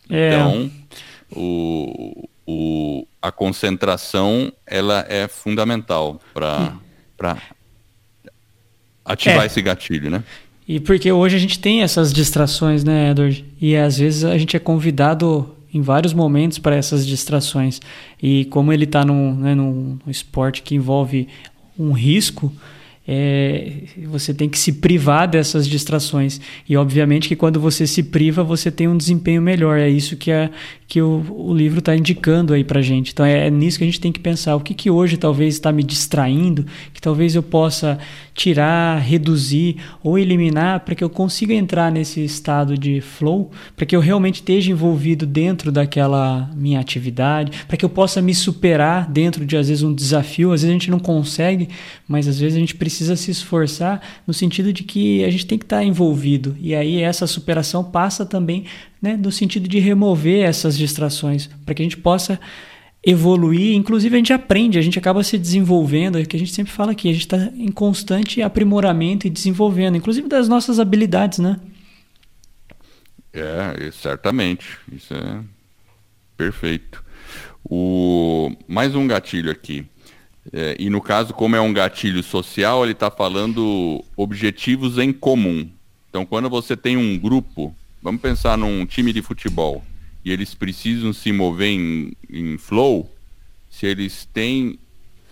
[0.09, 0.31] É.
[0.33, 0.71] Então,
[1.31, 6.73] o, o, a concentração ela é fundamental para
[7.23, 7.37] hum.
[9.05, 9.47] ativar é.
[9.47, 10.25] esse gatilho, né?
[10.67, 13.45] E porque hoje a gente tem essas distrações, né, Edward?
[13.61, 17.81] E às vezes a gente é convidado em vários momentos para essas distrações.
[18.23, 21.29] E como ele está num, né, num esporte que envolve
[21.79, 22.53] um risco,
[23.11, 26.39] é, você tem que se privar dessas distrações.
[26.69, 29.79] E obviamente que quando você se priva, você tem um desempenho melhor.
[29.79, 30.51] É isso que, é,
[30.87, 33.13] que o, o livro está indicando aí para gente.
[33.13, 34.57] Então é, é, nisso que a gente tem que pensar.
[34.57, 37.99] O que, que hoje talvez está me distraindo, que talvez eu possa
[38.39, 43.97] tirar, reduzir ou eliminar para que eu consiga entrar nesse estado de flow, para que
[43.97, 49.45] eu realmente esteja envolvido dentro daquela minha atividade, para que eu possa me superar dentro
[49.45, 50.53] de às vezes um desafio.
[50.53, 51.69] Às vezes a gente não consegue,
[52.07, 55.59] mas às vezes a gente precisa se esforçar no sentido de que a gente tem
[55.59, 56.57] que estar envolvido.
[56.61, 58.67] E aí essa superação passa também
[59.03, 62.39] né, no sentido de remover essas distrações, para que a gente possa
[63.09, 63.75] evoluir.
[63.75, 66.73] Inclusive a gente aprende, a gente acaba se desenvolvendo, é o que a gente sempre
[66.73, 71.59] fala aqui, a gente está em constante aprimoramento e desenvolvendo, inclusive das nossas habilidades, né?
[73.33, 74.77] É, certamente.
[74.93, 75.41] Isso é
[76.37, 77.03] perfeito.
[77.65, 78.53] O...
[78.67, 79.87] Mais um gatilho aqui.
[80.53, 85.69] É, e no caso, como é um gatilho social, ele está falando objetivos em comum.
[86.09, 89.85] Então, quando você tem um grupo, vamos pensar num time de futebol,
[90.29, 93.11] e eles precisam se mover em, em flow,
[93.71, 94.79] se eles têm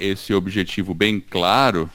[0.00, 1.90] esse objetivo bem claro,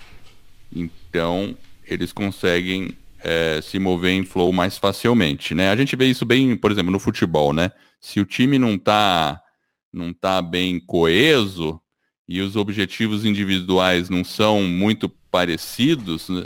[0.72, 5.72] então eles conseguem é, se mover em flow mais facilmente, né?
[5.72, 7.72] A gente vê isso bem, por exemplo, no futebol, né?
[8.00, 9.42] Se o time não está
[9.92, 11.82] não tá bem coeso
[12.30, 16.30] e os objetivos individuais não são muito parecidos.
[16.30, 16.44] Né?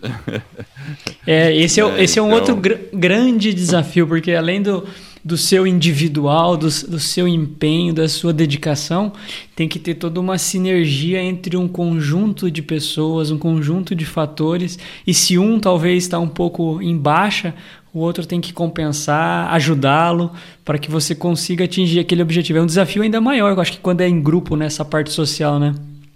[1.27, 4.87] É, esse é, é esse é um outro então gr grande desafio, porque além do,
[5.25, 9.11] do seu individual, do, do seu empenho, da sua dedicação,
[9.55, 14.77] tem que ter toda uma sinergia entre um conjunto de pessoas, um conjunto de fatores,
[15.05, 17.55] e se um talvez está um pouco em baixa,
[17.91, 20.31] o outro tem que compensar, ajudá-lo
[20.63, 22.59] para que você consiga atingir aquele objetivo.
[22.59, 25.57] É um desafio ainda maior, eu acho que quando é em grupo, nessa parte social,
[25.57, 25.73] né?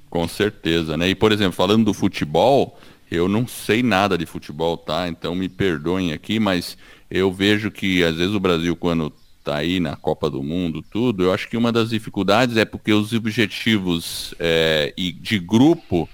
[0.07, 1.09] Com certeza, né?
[1.09, 2.77] E, por exemplo, falando do futebol,
[3.09, 5.07] eu não sei nada de futebol, tá?
[5.07, 6.77] Então me perdoem aqui, mas
[7.09, 11.23] eu vejo que às vezes o Brasil, quando está aí na Copa do Mundo, tudo,
[11.23, 16.07] eu acho que uma das dificuldades é porque os objetivos é, de grupo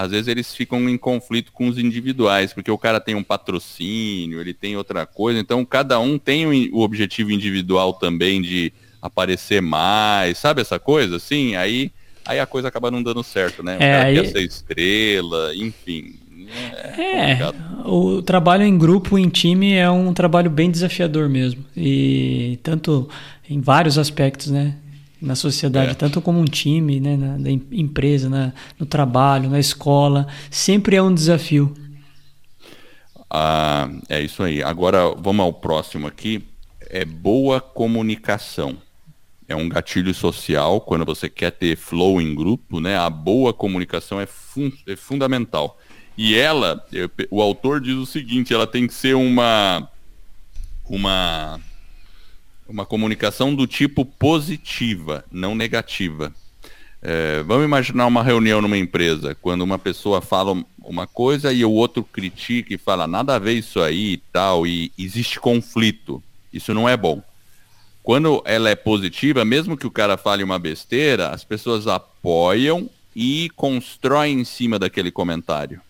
[0.00, 4.40] às vezes eles ficam em conflito com os individuais, porque o cara tem um patrocínio,
[4.40, 10.38] ele tem outra coisa, então cada um tem o objetivo individual também de aparecer mais,
[10.38, 11.16] sabe essa coisa?
[11.16, 11.92] Assim, aí,
[12.24, 13.76] aí a coisa acaba não dando certo, né?
[13.76, 14.14] O é, cara aí...
[14.14, 16.14] quer ser estrela, enfim.
[16.98, 17.52] É, é
[17.84, 21.64] o trabalho em grupo, em time, é um trabalho bem desafiador mesmo.
[21.76, 23.08] E tanto
[23.48, 24.74] em vários aspectos, né?
[25.20, 25.94] na sociedade, é.
[25.94, 31.02] tanto como um time, né, na, na empresa, na, no trabalho, na escola, sempre é
[31.02, 31.74] um desafio.
[33.28, 34.62] Ah, é isso aí.
[34.62, 36.42] Agora vamos ao próximo aqui.
[36.80, 38.78] É boa comunicação.
[39.46, 42.96] É um gatilho social quando você quer ter flow em grupo, né?
[42.96, 45.78] A boa comunicação é, fun é fundamental.
[46.22, 46.86] E ela,
[47.30, 49.88] o autor diz o seguinte: ela tem que ser uma
[50.86, 51.58] uma
[52.68, 56.30] uma comunicação do tipo positiva, não negativa.
[57.00, 61.70] É, vamos imaginar uma reunião numa empresa, quando uma pessoa fala uma coisa e o
[61.70, 66.22] outro critica e fala nada a ver isso aí e tal, e existe conflito.
[66.52, 67.22] Isso não é bom.
[68.02, 73.48] Quando ela é positiva, mesmo que o cara fale uma besteira, as pessoas apoiam e
[73.56, 75.80] constroem em cima daquele comentário.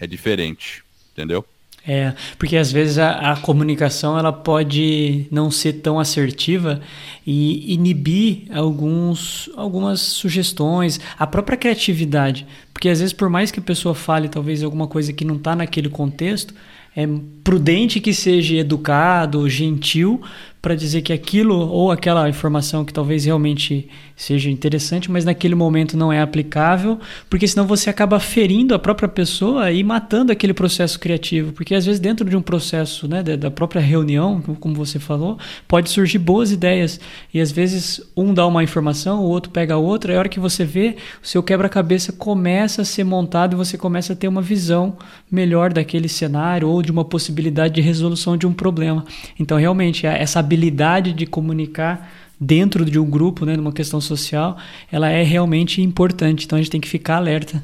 [0.00, 0.82] É diferente,
[1.12, 1.44] entendeu?
[1.86, 6.80] É, porque às vezes a, a, comunicação ela pode não ser tão assertiva
[7.26, 12.46] e inibir alguns, algumas sugestões, a própria criatividade.
[12.72, 15.56] Porque às vezes, por mais que a pessoa fale talvez alguma coisa que não está
[15.56, 16.54] naquele contexto,
[16.94, 17.06] é
[17.50, 20.22] prudente que seja educado, gentil,
[20.62, 25.96] para dizer que aquilo ou aquela informação que talvez realmente seja interessante, mas naquele momento
[25.96, 31.00] não é aplicável, porque senão você acaba ferindo a própria pessoa e matando aquele processo
[31.00, 35.38] criativo, porque às vezes dentro de um processo, né, da própria reunião, como você falou,
[35.66, 37.00] pode surgir boas ideias.
[37.32, 40.38] E às vezes um dá uma informação, o outro pega outra, e a hora que
[40.38, 44.42] você vê, o seu quebra-cabeça começa a ser montado e você começa a ter uma
[44.42, 44.98] visão
[45.30, 47.39] melhor daquele cenário ou de uma possibilidade
[47.72, 49.04] de resolução de um problema.
[49.38, 54.56] Então, realmente, essa habilidade de comunicar dentro de um grupo, né, numa questão social,
[54.90, 56.46] ela é realmente importante.
[56.46, 57.62] Então a gente tem que ficar alerta.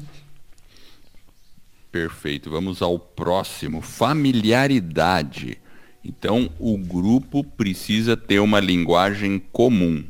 [1.91, 2.51] Perfeito.
[2.51, 5.57] Vamos ao próximo, familiaridade.
[6.05, 10.03] Então o grupo precisa ter uma linguagem comum,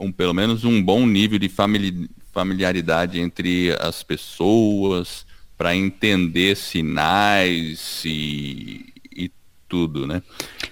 [0.00, 5.24] um, pelo menos um bom nível de famili familiaridade entre as pessoas
[5.56, 8.92] para entender sinais e,
[9.68, 10.22] tudo, né?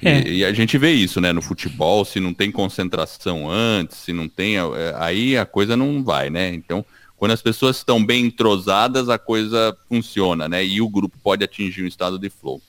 [0.02, 0.20] É.
[0.20, 1.33] E, e, a gente vê isso, né?
[1.33, 6.02] No futebol, se não tem concentração antes, se não tem, é, aí a coisa não
[6.02, 6.52] vai, né?
[6.54, 6.85] Então,
[7.16, 10.64] quando as pessoas estão bem entrosadas, a coisa funciona, né?
[10.64, 12.61] E o grupo pode atingir um estado de flow.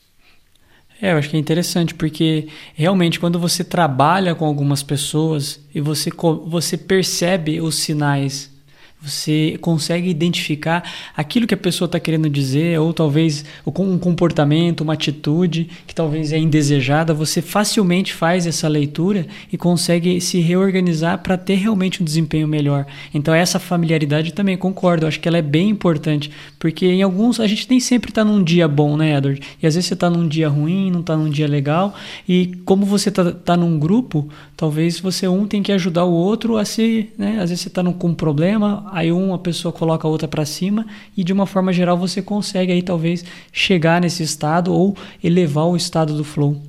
[1.02, 5.82] É, eu acho que é interessante, porque realmente quando você trabalha com algumas pessoas e
[5.82, 6.10] você,
[6.46, 8.55] você percebe os sinais
[9.02, 10.84] você consegue identificar
[11.16, 16.34] aquilo que a pessoa está querendo dizer, ou talvez um comportamento, uma atitude que talvez
[16.34, 17.14] é indesejada.
[17.14, 22.86] Você facilmente faz essa leitura e consegue se reorganizar para ter realmente um desempenho melhor.
[23.14, 27.48] Então, essa familiaridade também concordo, acho que ela é bem importante, porque em alguns a
[27.48, 29.42] gente nem sempre está num dia bom, né, Edward?
[29.62, 31.94] E às vezes você está num dia ruim, não está num dia legal,
[32.28, 36.58] e como você está tá num grupo, talvez você um tem que ajudar o outro
[36.58, 37.10] a se.
[37.18, 40.46] Né, às vezes você está com um problema aí uma pessoa coloca a outra para
[40.46, 40.88] cima
[41.18, 45.76] e de uma forma geral você consegue aí talvez chegar nesse estado ou elevar o
[45.76, 46.64] estado do flow.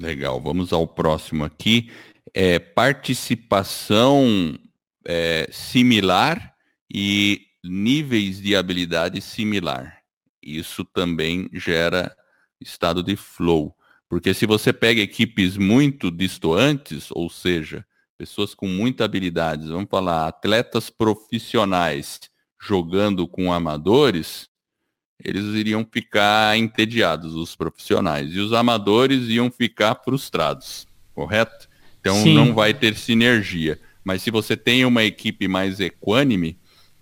[0.00, 1.90] Legal, vamos ao próximo aqui.
[2.32, 4.58] É, participação
[5.06, 6.54] é, similar
[6.90, 9.98] e níveis de habilidade similar.
[10.42, 12.16] Isso também gera
[12.58, 13.76] estado de flow.
[14.08, 17.84] Porque se você pega equipes muito distantes, ou seja,
[18.18, 22.20] pessoas com muita habilidade, vamos falar, atletas profissionais
[22.60, 24.48] jogando com amadores,
[25.22, 31.68] eles iriam ficar entediados, os profissionais, e os amadores iam ficar frustrados, correto?
[32.00, 32.34] Então Sim.
[32.34, 33.78] não vai ter sinergia.
[34.02, 36.58] Mas se você tem uma equipe mais equânime,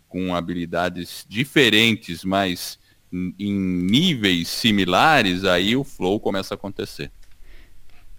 [0.09, 2.79] com habilidades diferentes, mas
[3.13, 7.11] em níveis similares, aí o flow começa a acontecer.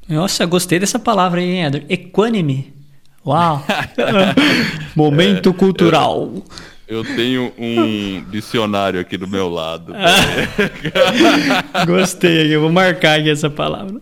[0.08, 1.86] Nossa, gostei dessa palavra aí, Eder.
[1.90, 2.77] Equânime.
[3.28, 3.62] Uau!
[4.96, 6.32] Momento cultural.
[6.88, 9.94] Eu tenho um dicionário aqui do meu lado.
[11.86, 14.00] Gostei, eu vou marcar aqui essa palavra.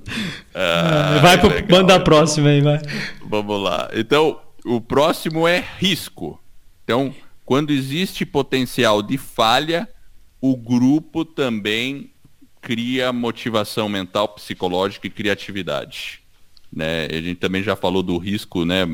[0.53, 2.79] Ah, vai pro, legal, manda a próxima aí, vai.
[3.27, 3.89] Vamos lá.
[3.95, 6.39] Então, o próximo é risco.
[6.83, 7.11] Então,
[7.43, 9.89] quando existe potencial de falha,
[10.39, 12.11] o grupo também
[12.61, 16.19] cria motivação mental, psicológica e criatividade.
[16.71, 17.07] Né?
[17.09, 18.85] A gente também já falou do risco, né?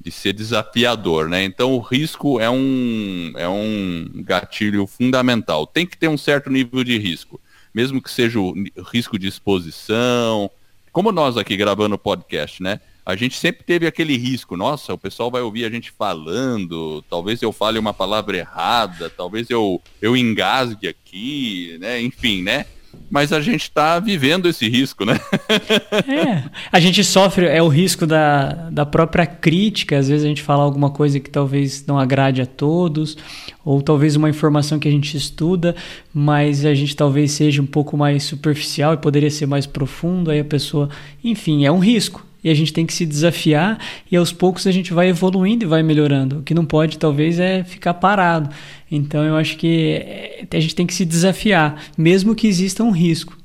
[0.00, 1.44] De ser desafiador, né?
[1.44, 5.66] Então o risco é um, é um gatilho fundamental.
[5.66, 7.40] Tem que ter um certo nível de risco,
[7.74, 8.54] mesmo que seja o
[8.92, 10.50] risco de exposição.
[10.92, 12.80] Como nós aqui gravando podcast, né?
[13.04, 17.40] A gente sempre teve aquele risco, nossa, o pessoal vai ouvir a gente falando, talvez
[17.40, 22.00] eu fale uma palavra errada, talvez eu, eu engasgue aqui, né?
[22.02, 22.66] Enfim, né?
[23.10, 25.18] Mas a gente está vivendo esse risco, né?
[26.06, 30.42] é, a gente sofre, é o risco da, da própria crítica, às vezes a gente
[30.42, 33.16] fala alguma coisa que talvez não agrade a todos,
[33.64, 35.74] ou talvez uma informação que a gente estuda,
[36.12, 40.40] mas a gente talvez seja um pouco mais superficial e poderia ser mais profundo, aí
[40.40, 40.90] a pessoa,
[41.24, 43.78] enfim, é um risco e a gente tem que se desafiar
[44.10, 46.38] e aos poucos a gente vai evoluindo e vai melhorando.
[46.38, 48.48] O que não pode, talvez, é ficar parado.
[48.90, 52.90] Então eu acho que eh, a gente tem que se desafiar, mesmo que exista um
[52.90, 53.36] risco.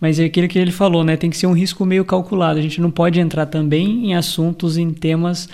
[0.00, 1.16] Mas é aquilo que ele falou, né?
[1.16, 2.58] Tem que ser um risco meio calculado.
[2.58, 5.48] A gente não pode entrar também em assuntos, em temas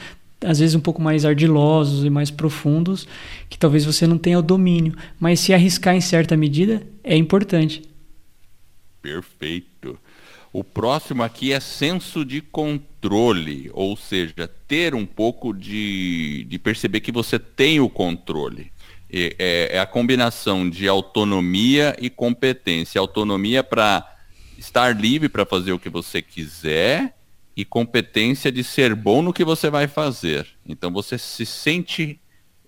[0.45, 3.09] às vezes um pouco mais ardilosos e mais profundos,
[3.49, 4.95] que talvez você não tenha o domínio.
[5.19, 7.83] Mas se arriscar em certa medida é importante.
[9.01, 9.99] Perfeito.
[10.53, 17.01] O próximo aqui é senso de controle, ou seja, ter um pouco de, de perceber
[17.01, 18.73] que você tem o controle.
[19.11, 23.01] É, é a combinação de autonomia e competência.
[23.01, 24.07] Autonomia para
[24.59, 27.15] estar livre para fazer o que você quiser
[27.57, 30.47] e competência de ser bom no que você vai fazer.
[30.67, 32.21] Então você se sente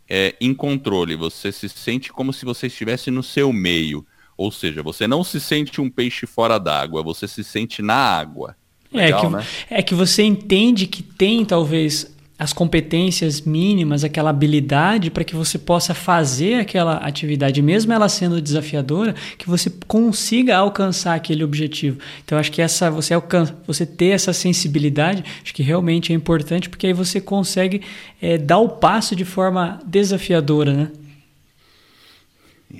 [0.08, 4.04] é, em controle, você se sente como se você estivesse no seu meio.
[4.40, 8.56] Ou seja, você não se sente um peixe fora d'água, você se sente na água.
[8.90, 9.46] Legal, é, que, né?
[9.68, 15.58] é que você entende que tem talvez as competências mínimas, aquela habilidade para que você
[15.58, 21.98] possa fazer aquela atividade, mesmo ela sendo desafiadora, que você consiga alcançar aquele objetivo.
[22.24, 26.70] Então acho que essa você alcança, você ter essa sensibilidade, acho que realmente é importante
[26.70, 27.82] porque aí você consegue
[28.22, 30.88] é, dar o passo de forma desafiadora, né?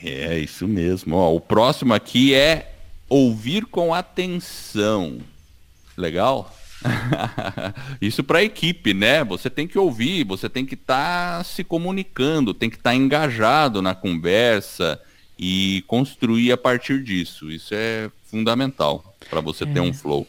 [0.03, 1.16] É isso mesmo.
[1.16, 2.72] Ó, o próximo aqui é
[3.09, 5.18] ouvir com atenção.
[5.97, 6.55] Legal?
[8.01, 9.22] Isso para a equipe, né?
[9.24, 12.97] Você tem que ouvir, você tem que estar tá se comunicando, tem que estar tá
[12.97, 14.99] engajado na conversa
[15.38, 17.51] e construir a partir disso.
[17.51, 19.66] Isso é fundamental para você é.
[19.66, 20.26] ter um flow.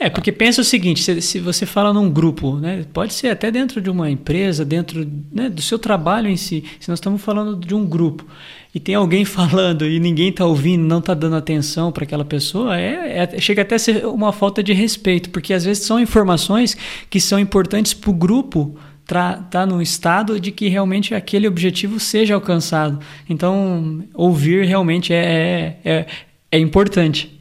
[0.00, 3.50] É, porque pensa o seguinte, se, se, você fala num grupo, né, pode ser até
[3.50, 7.56] dentro de uma empresa, dentro né, do seu trabalho em si, se nós estamos falando
[7.56, 8.24] de um grupo
[8.72, 12.78] e tem alguém falando e ninguém está ouvindo, não está dando atenção para aquela pessoa,
[12.78, 16.76] é, é, chega até a ser uma falta de respeito, porque às vezes são informações
[17.10, 21.98] que são importantes para o grupo estar tá no estado de que realmente aquele objetivo
[21.98, 23.00] seja alcançado.
[23.28, 26.06] Então, ouvir realmente é, é, é,
[26.52, 27.37] é importante.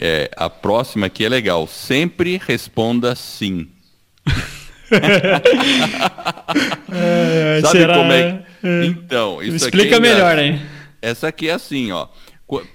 [0.00, 1.66] É, a próxima aqui é legal.
[1.66, 3.68] Sempre responda sim.
[6.90, 7.94] é, Sabe será?
[7.94, 8.44] como é?
[8.62, 8.84] é.
[8.86, 10.60] Então, isso Explica aqui é melhor, hein?
[11.00, 12.08] Essa aqui é assim, ó.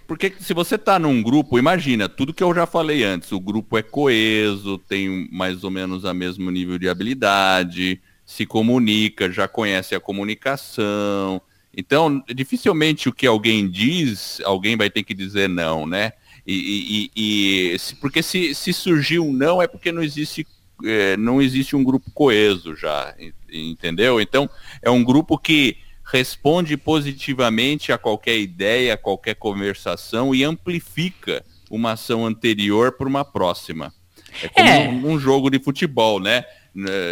[0.07, 3.78] Porque se você está num grupo, imagina, tudo que eu já falei antes, o grupo
[3.78, 9.95] é coeso, tem mais ou menos o mesmo nível de habilidade, se comunica, já conhece
[9.95, 11.41] a comunicação.
[11.76, 16.13] Então, dificilmente o que alguém diz, alguém vai ter que dizer não, né?
[16.52, 20.47] E, e, e porque se, se surgiu um não é porque não existe
[20.84, 23.14] é, não existe um grupo coeso já,
[23.52, 24.20] entendeu?
[24.20, 24.50] Então
[24.82, 25.78] é um grupo que
[26.12, 33.24] responde positivamente a qualquer ideia, a qualquer conversação e amplifica uma ação anterior para uma
[33.24, 33.93] próxima.
[34.41, 34.89] É como é.
[34.89, 36.45] Um, um, jogo de futebol, né?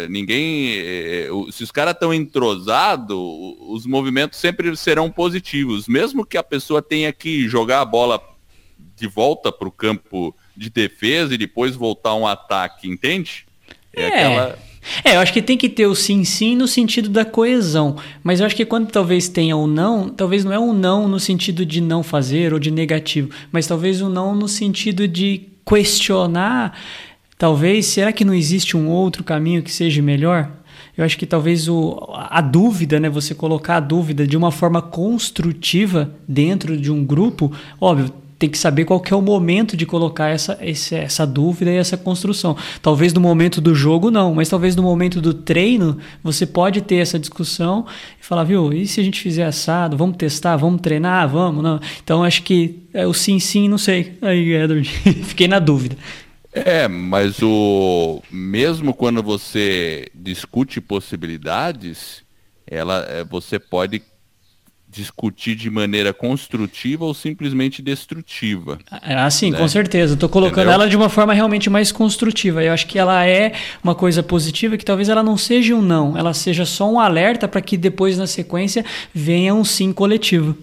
[0.08, 0.78] Ninguém.
[0.78, 5.86] É, se os caras estão entrosados, os movimentos sempre serão positivos.
[5.86, 8.20] Mesmo que a pessoa tenha que jogar a bola
[8.98, 13.46] de volta para o campo de defesa e depois voltar um ataque, entende?
[13.94, 14.58] É, é, aquela...
[15.04, 18.40] é, eu acho que tem que ter o sim sim no sentido da coesão, mas
[18.40, 21.20] eu acho que quando talvez tenha o um não, talvez não é um não no
[21.20, 26.78] sentido de não fazer ou de negativo, mas talvez um não no sentido de questionar,
[27.36, 30.50] talvez, será que não existe um outro caminho que seja melhor?
[30.96, 34.82] Eu acho que talvez o, a dúvida, né, você colocar a dúvida de uma forma
[34.82, 39.84] construtiva dentro de um grupo, óbvio, tem que saber qual que é o momento de
[39.84, 42.56] colocar essa, essa, dúvida e essa construção.
[42.80, 46.96] Talvez no momento do jogo não, mas talvez no momento do treino você pode ter
[46.96, 47.84] essa discussão
[48.20, 49.96] e falar, viu, e se a gente fizer assado?
[49.96, 51.80] Vamos testar, vamos treinar, vamos, não.
[52.02, 54.16] Então acho que é o sim, sim, não sei.
[54.22, 54.88] Aí, Edward,
[55.24, 55.96] fiquei na dúvida.
[56.52, 62.22] É, mas o mesmo quando você discute possibilidades,
[62.66, 64.02] ela, é, você pode
[64.98, 68.78] discutir de maneira construtiva ou simplesmente destrutiva.
[68.90, 69.58] Ah, sim, né?
[69.58, 70.14] com certeza.
[70.14, 70.72] Estou colocando Entendeu?
[70.72, 72.62] ela de uma forma realmente mais construtiva.
[72.62, 76.18] Eu acho que ela é uma coisa positiva que talvez ela não seja um não,
[76.18, 78.84] ela seja só um alerta para que depois na sequência
[79.14, 80.56] venha um sim coletivo.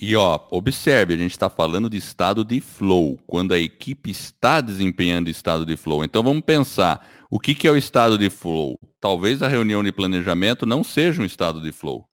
[0.00, 4.62] E ó, observe, a gente está falando de estado de flow, quando a equipe está
[4.62, 6.02] desempenhando estado de flow.
[6.02, 8.78] Então vamos pensar, o que, que é o estado de flow?
[8.98, 12.09] Talvez a reunião de planejamento não seja um estado de flow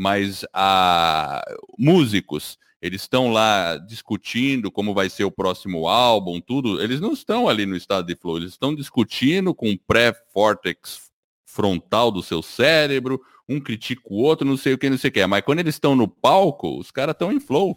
[0.00, 1.44] mas a
[1.76, 7.48] músicos, eles estão lá discutindo como vai ser o próximo álbum, tudo, eles não estão
[7.48, 11.10] ali no estado de flow, eles estão discutindo com o pré-córtex
[11.44, 15.12] frontal do seu cérebro, um critica o outro, não sei o que, não sei o
[15.12, 15.26] que.
[15.26, 17.76] Mas quando eles estão no palco, os caras estão em flow.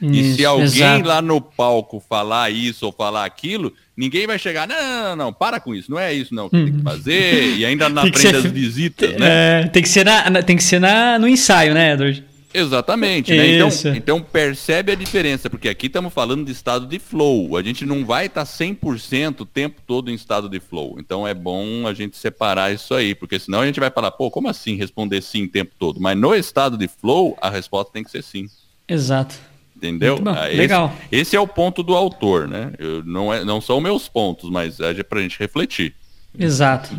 [0.00, 1.08] Isso, e se alguém exato.
[1.08, 5.32] lá no palco falar isso ou falar aquilo, ninguém vai chegar, não, não, não, não
[5.32, 6.82] para com isso, não é isso não que tem que uhum.
[6.82, 9.62] fazer, e ainda na frente ser, das visitas, né?
[9.62, 12.24] É, tem que ser, na, tem que ser na, no ensaio, né, Edward?
[12.54, 13.54] Exatamente, né?
[13.54, 17.56] Então, então percebe a diferença, porque aqui estamos falando de estado de flow.
[17.56, 20.96] A gente não vai estar tá 100% o tempo todo em estado de flow.
[20.98, 24.30] Então é bom a gente separar isso aí, porque senão a gente vai falar, pô,
[24.30, 26.00] como assim responder sim o tempo todo?
[26.00, 28.46] Mas no estado de flow, a resposta tem que ser sim.
[28.86, 29.34] Exato.
[29.82, 30.16] Entendeu?
[30.26, 30.94] Ah, esse, Legal.
[31.10, 32.72] Esse é o ponto do autor, né?
[32.78, 35.96] Eu, não, é, não são meus pontos, mas é para a gente refletir.
[36.38, 36.90] Exato.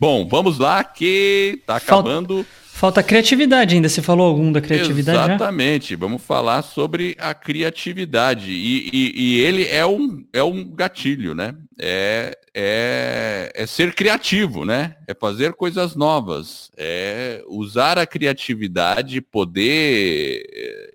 [0.00, 2.36] Bom, vamos lá que tá acabando.
[2.36, 3.86] Falta, falta criatividade ainda.
[3.86, 5.32] Você falou algum da criatividade?
[5.32, 5.90] Exatamente.
[5.90, 5.96] Já?
[5.98, 8.50] Vamos falar sobre a criatividade.
[8.50, 11.54] E, e, e, ele é um, é um gatilho, né?
[11.78, 14.96] É, é, é ser criativo, né?
[15.06, 16.70] É fazer coisas novas.
[16.78, 20.87] É usar a criatividade, poder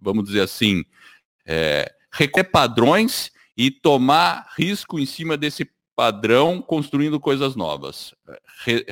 [0.00, 0.84] vamos dizer assim,
[1.46, 8.14] é, recolher padrões e tomar risco em cima desse padrão, construindo coisas novas.
[8.64, 8.86] Re,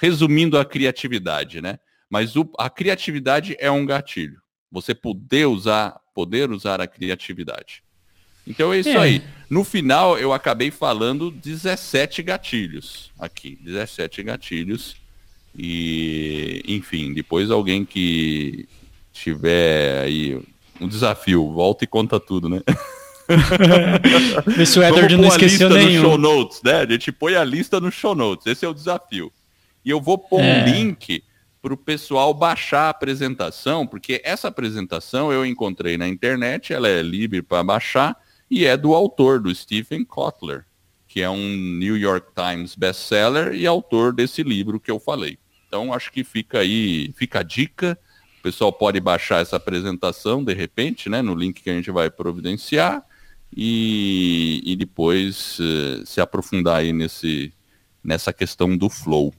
[0.00, 1.78] resumindo a criatividade, né?
[2.08, 4.40] Mas o, a criatividade é um gatilho.
[4.70, 7.82] Você poder usar, poder usar a criatividade.
[8.46, 8.96] Então é isso é.
[8.96, 9.22] aí.
[9.48, 14.96] No final eu acabei falando 17 gatilhos aqui, 17 gatilhos.
[15.56, 18.68] E enfim, depois alguém que
[19.14, 20.42] tiver aí
[20.80, 22.60] um desafio, volta e conta tudo, né?
[24.46, 26.02] Vê se o Edward não esqueceu nenhum.
[26.02, 26.80] show notes, né?
[26.80, 29.32] A gente põe a lista no show notes, esse é o desafio.
[29.84, 30.62] E eu vou pôr é.
[30.62, 31.22] um link
[31.62, 37.00] para o pessoal baixar a apresentação, porque essa apresentação eu encontrei na internet, ela é
[37.00, 38.16] livre para baixar
[38.50, 40.66] e é do autor, do Stephen Kotler,
[41.08, 45.38] que é um New York Times bestseller e autor desse livro que eu falei.
[45.66, 47.98] Então acho que fica aí, fica a dica
[48.44, 53.02] pessoal pode baixar essa apresentação de repente, né, no link que a gente vai providenciar
[53.56, 57.50] e, e depois uh, se aprofundar aí nesse,
[58.04, 59.32] nessa questão do flow.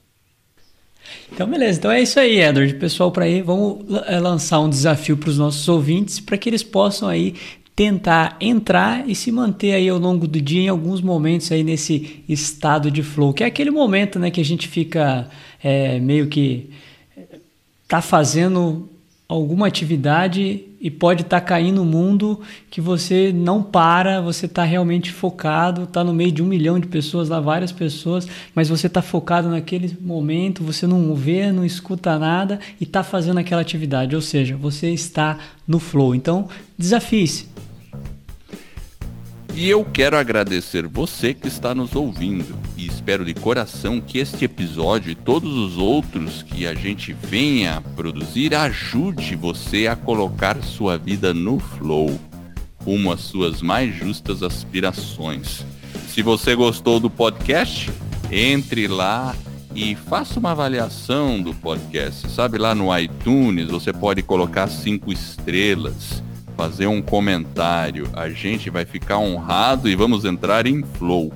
[1.32, 1.78] Então, beleza.
[1.78, 2.74] Então é isso aí, Edward.
[2.74, 6.64] Pessoal, para aí, vamos eh, lançar um desafio para os nossos ouvintes para que eles
[6.64, 7.36] possam aí
[7.76, 12.24] tentar entrar e se manter aí ao longo do dia em alguns momentos aí nesse
[12.28, 15.30] estado de flow, que é aquele momento, né, que a gente fica
[15.62, 16.70] é, meio que
[17.86, 18.90] tá fazendo
[19.28, 24.62] alguma atividade e pode estar tá caindo no mundo que você não para, você está
[24.62, 28.86] realmente focado, está no meio de um milhão de pessoas, lá várias pessoas, mas você
[28.86, 34.14] está focado naquele momento, você não vê, não escuta nada e está fazendo aquela atividade,
[34.14, 36.14] ou seja, você está no flow.
[36.14, 36.48] Então,
[36.78, 37.48] desafie-se.
[39.56, 44.44] E eu quero agradecer você que está nos ouvindo e espero de coração que este
[44.44, 50.98] episódio e todos os outros que a gente venha produzir ajude você a colocar sua
[50.98, 52.20] vida no flow,
[52.84, 55.64] rumo às suas mais justas aspirações.
[56.06, 57.90] Se você gostou do podcast,
[58.30, 59.34] entre lá
[59.74, 62.28] e faça uma avaliação do podcast.
[62.28, 66.22] Sabe lá no iTunes, você pode colocar cinco estrelas
[66.56, 71.32] fazer um comentário, a gente vai ficar honrado e vamos entrar em flow.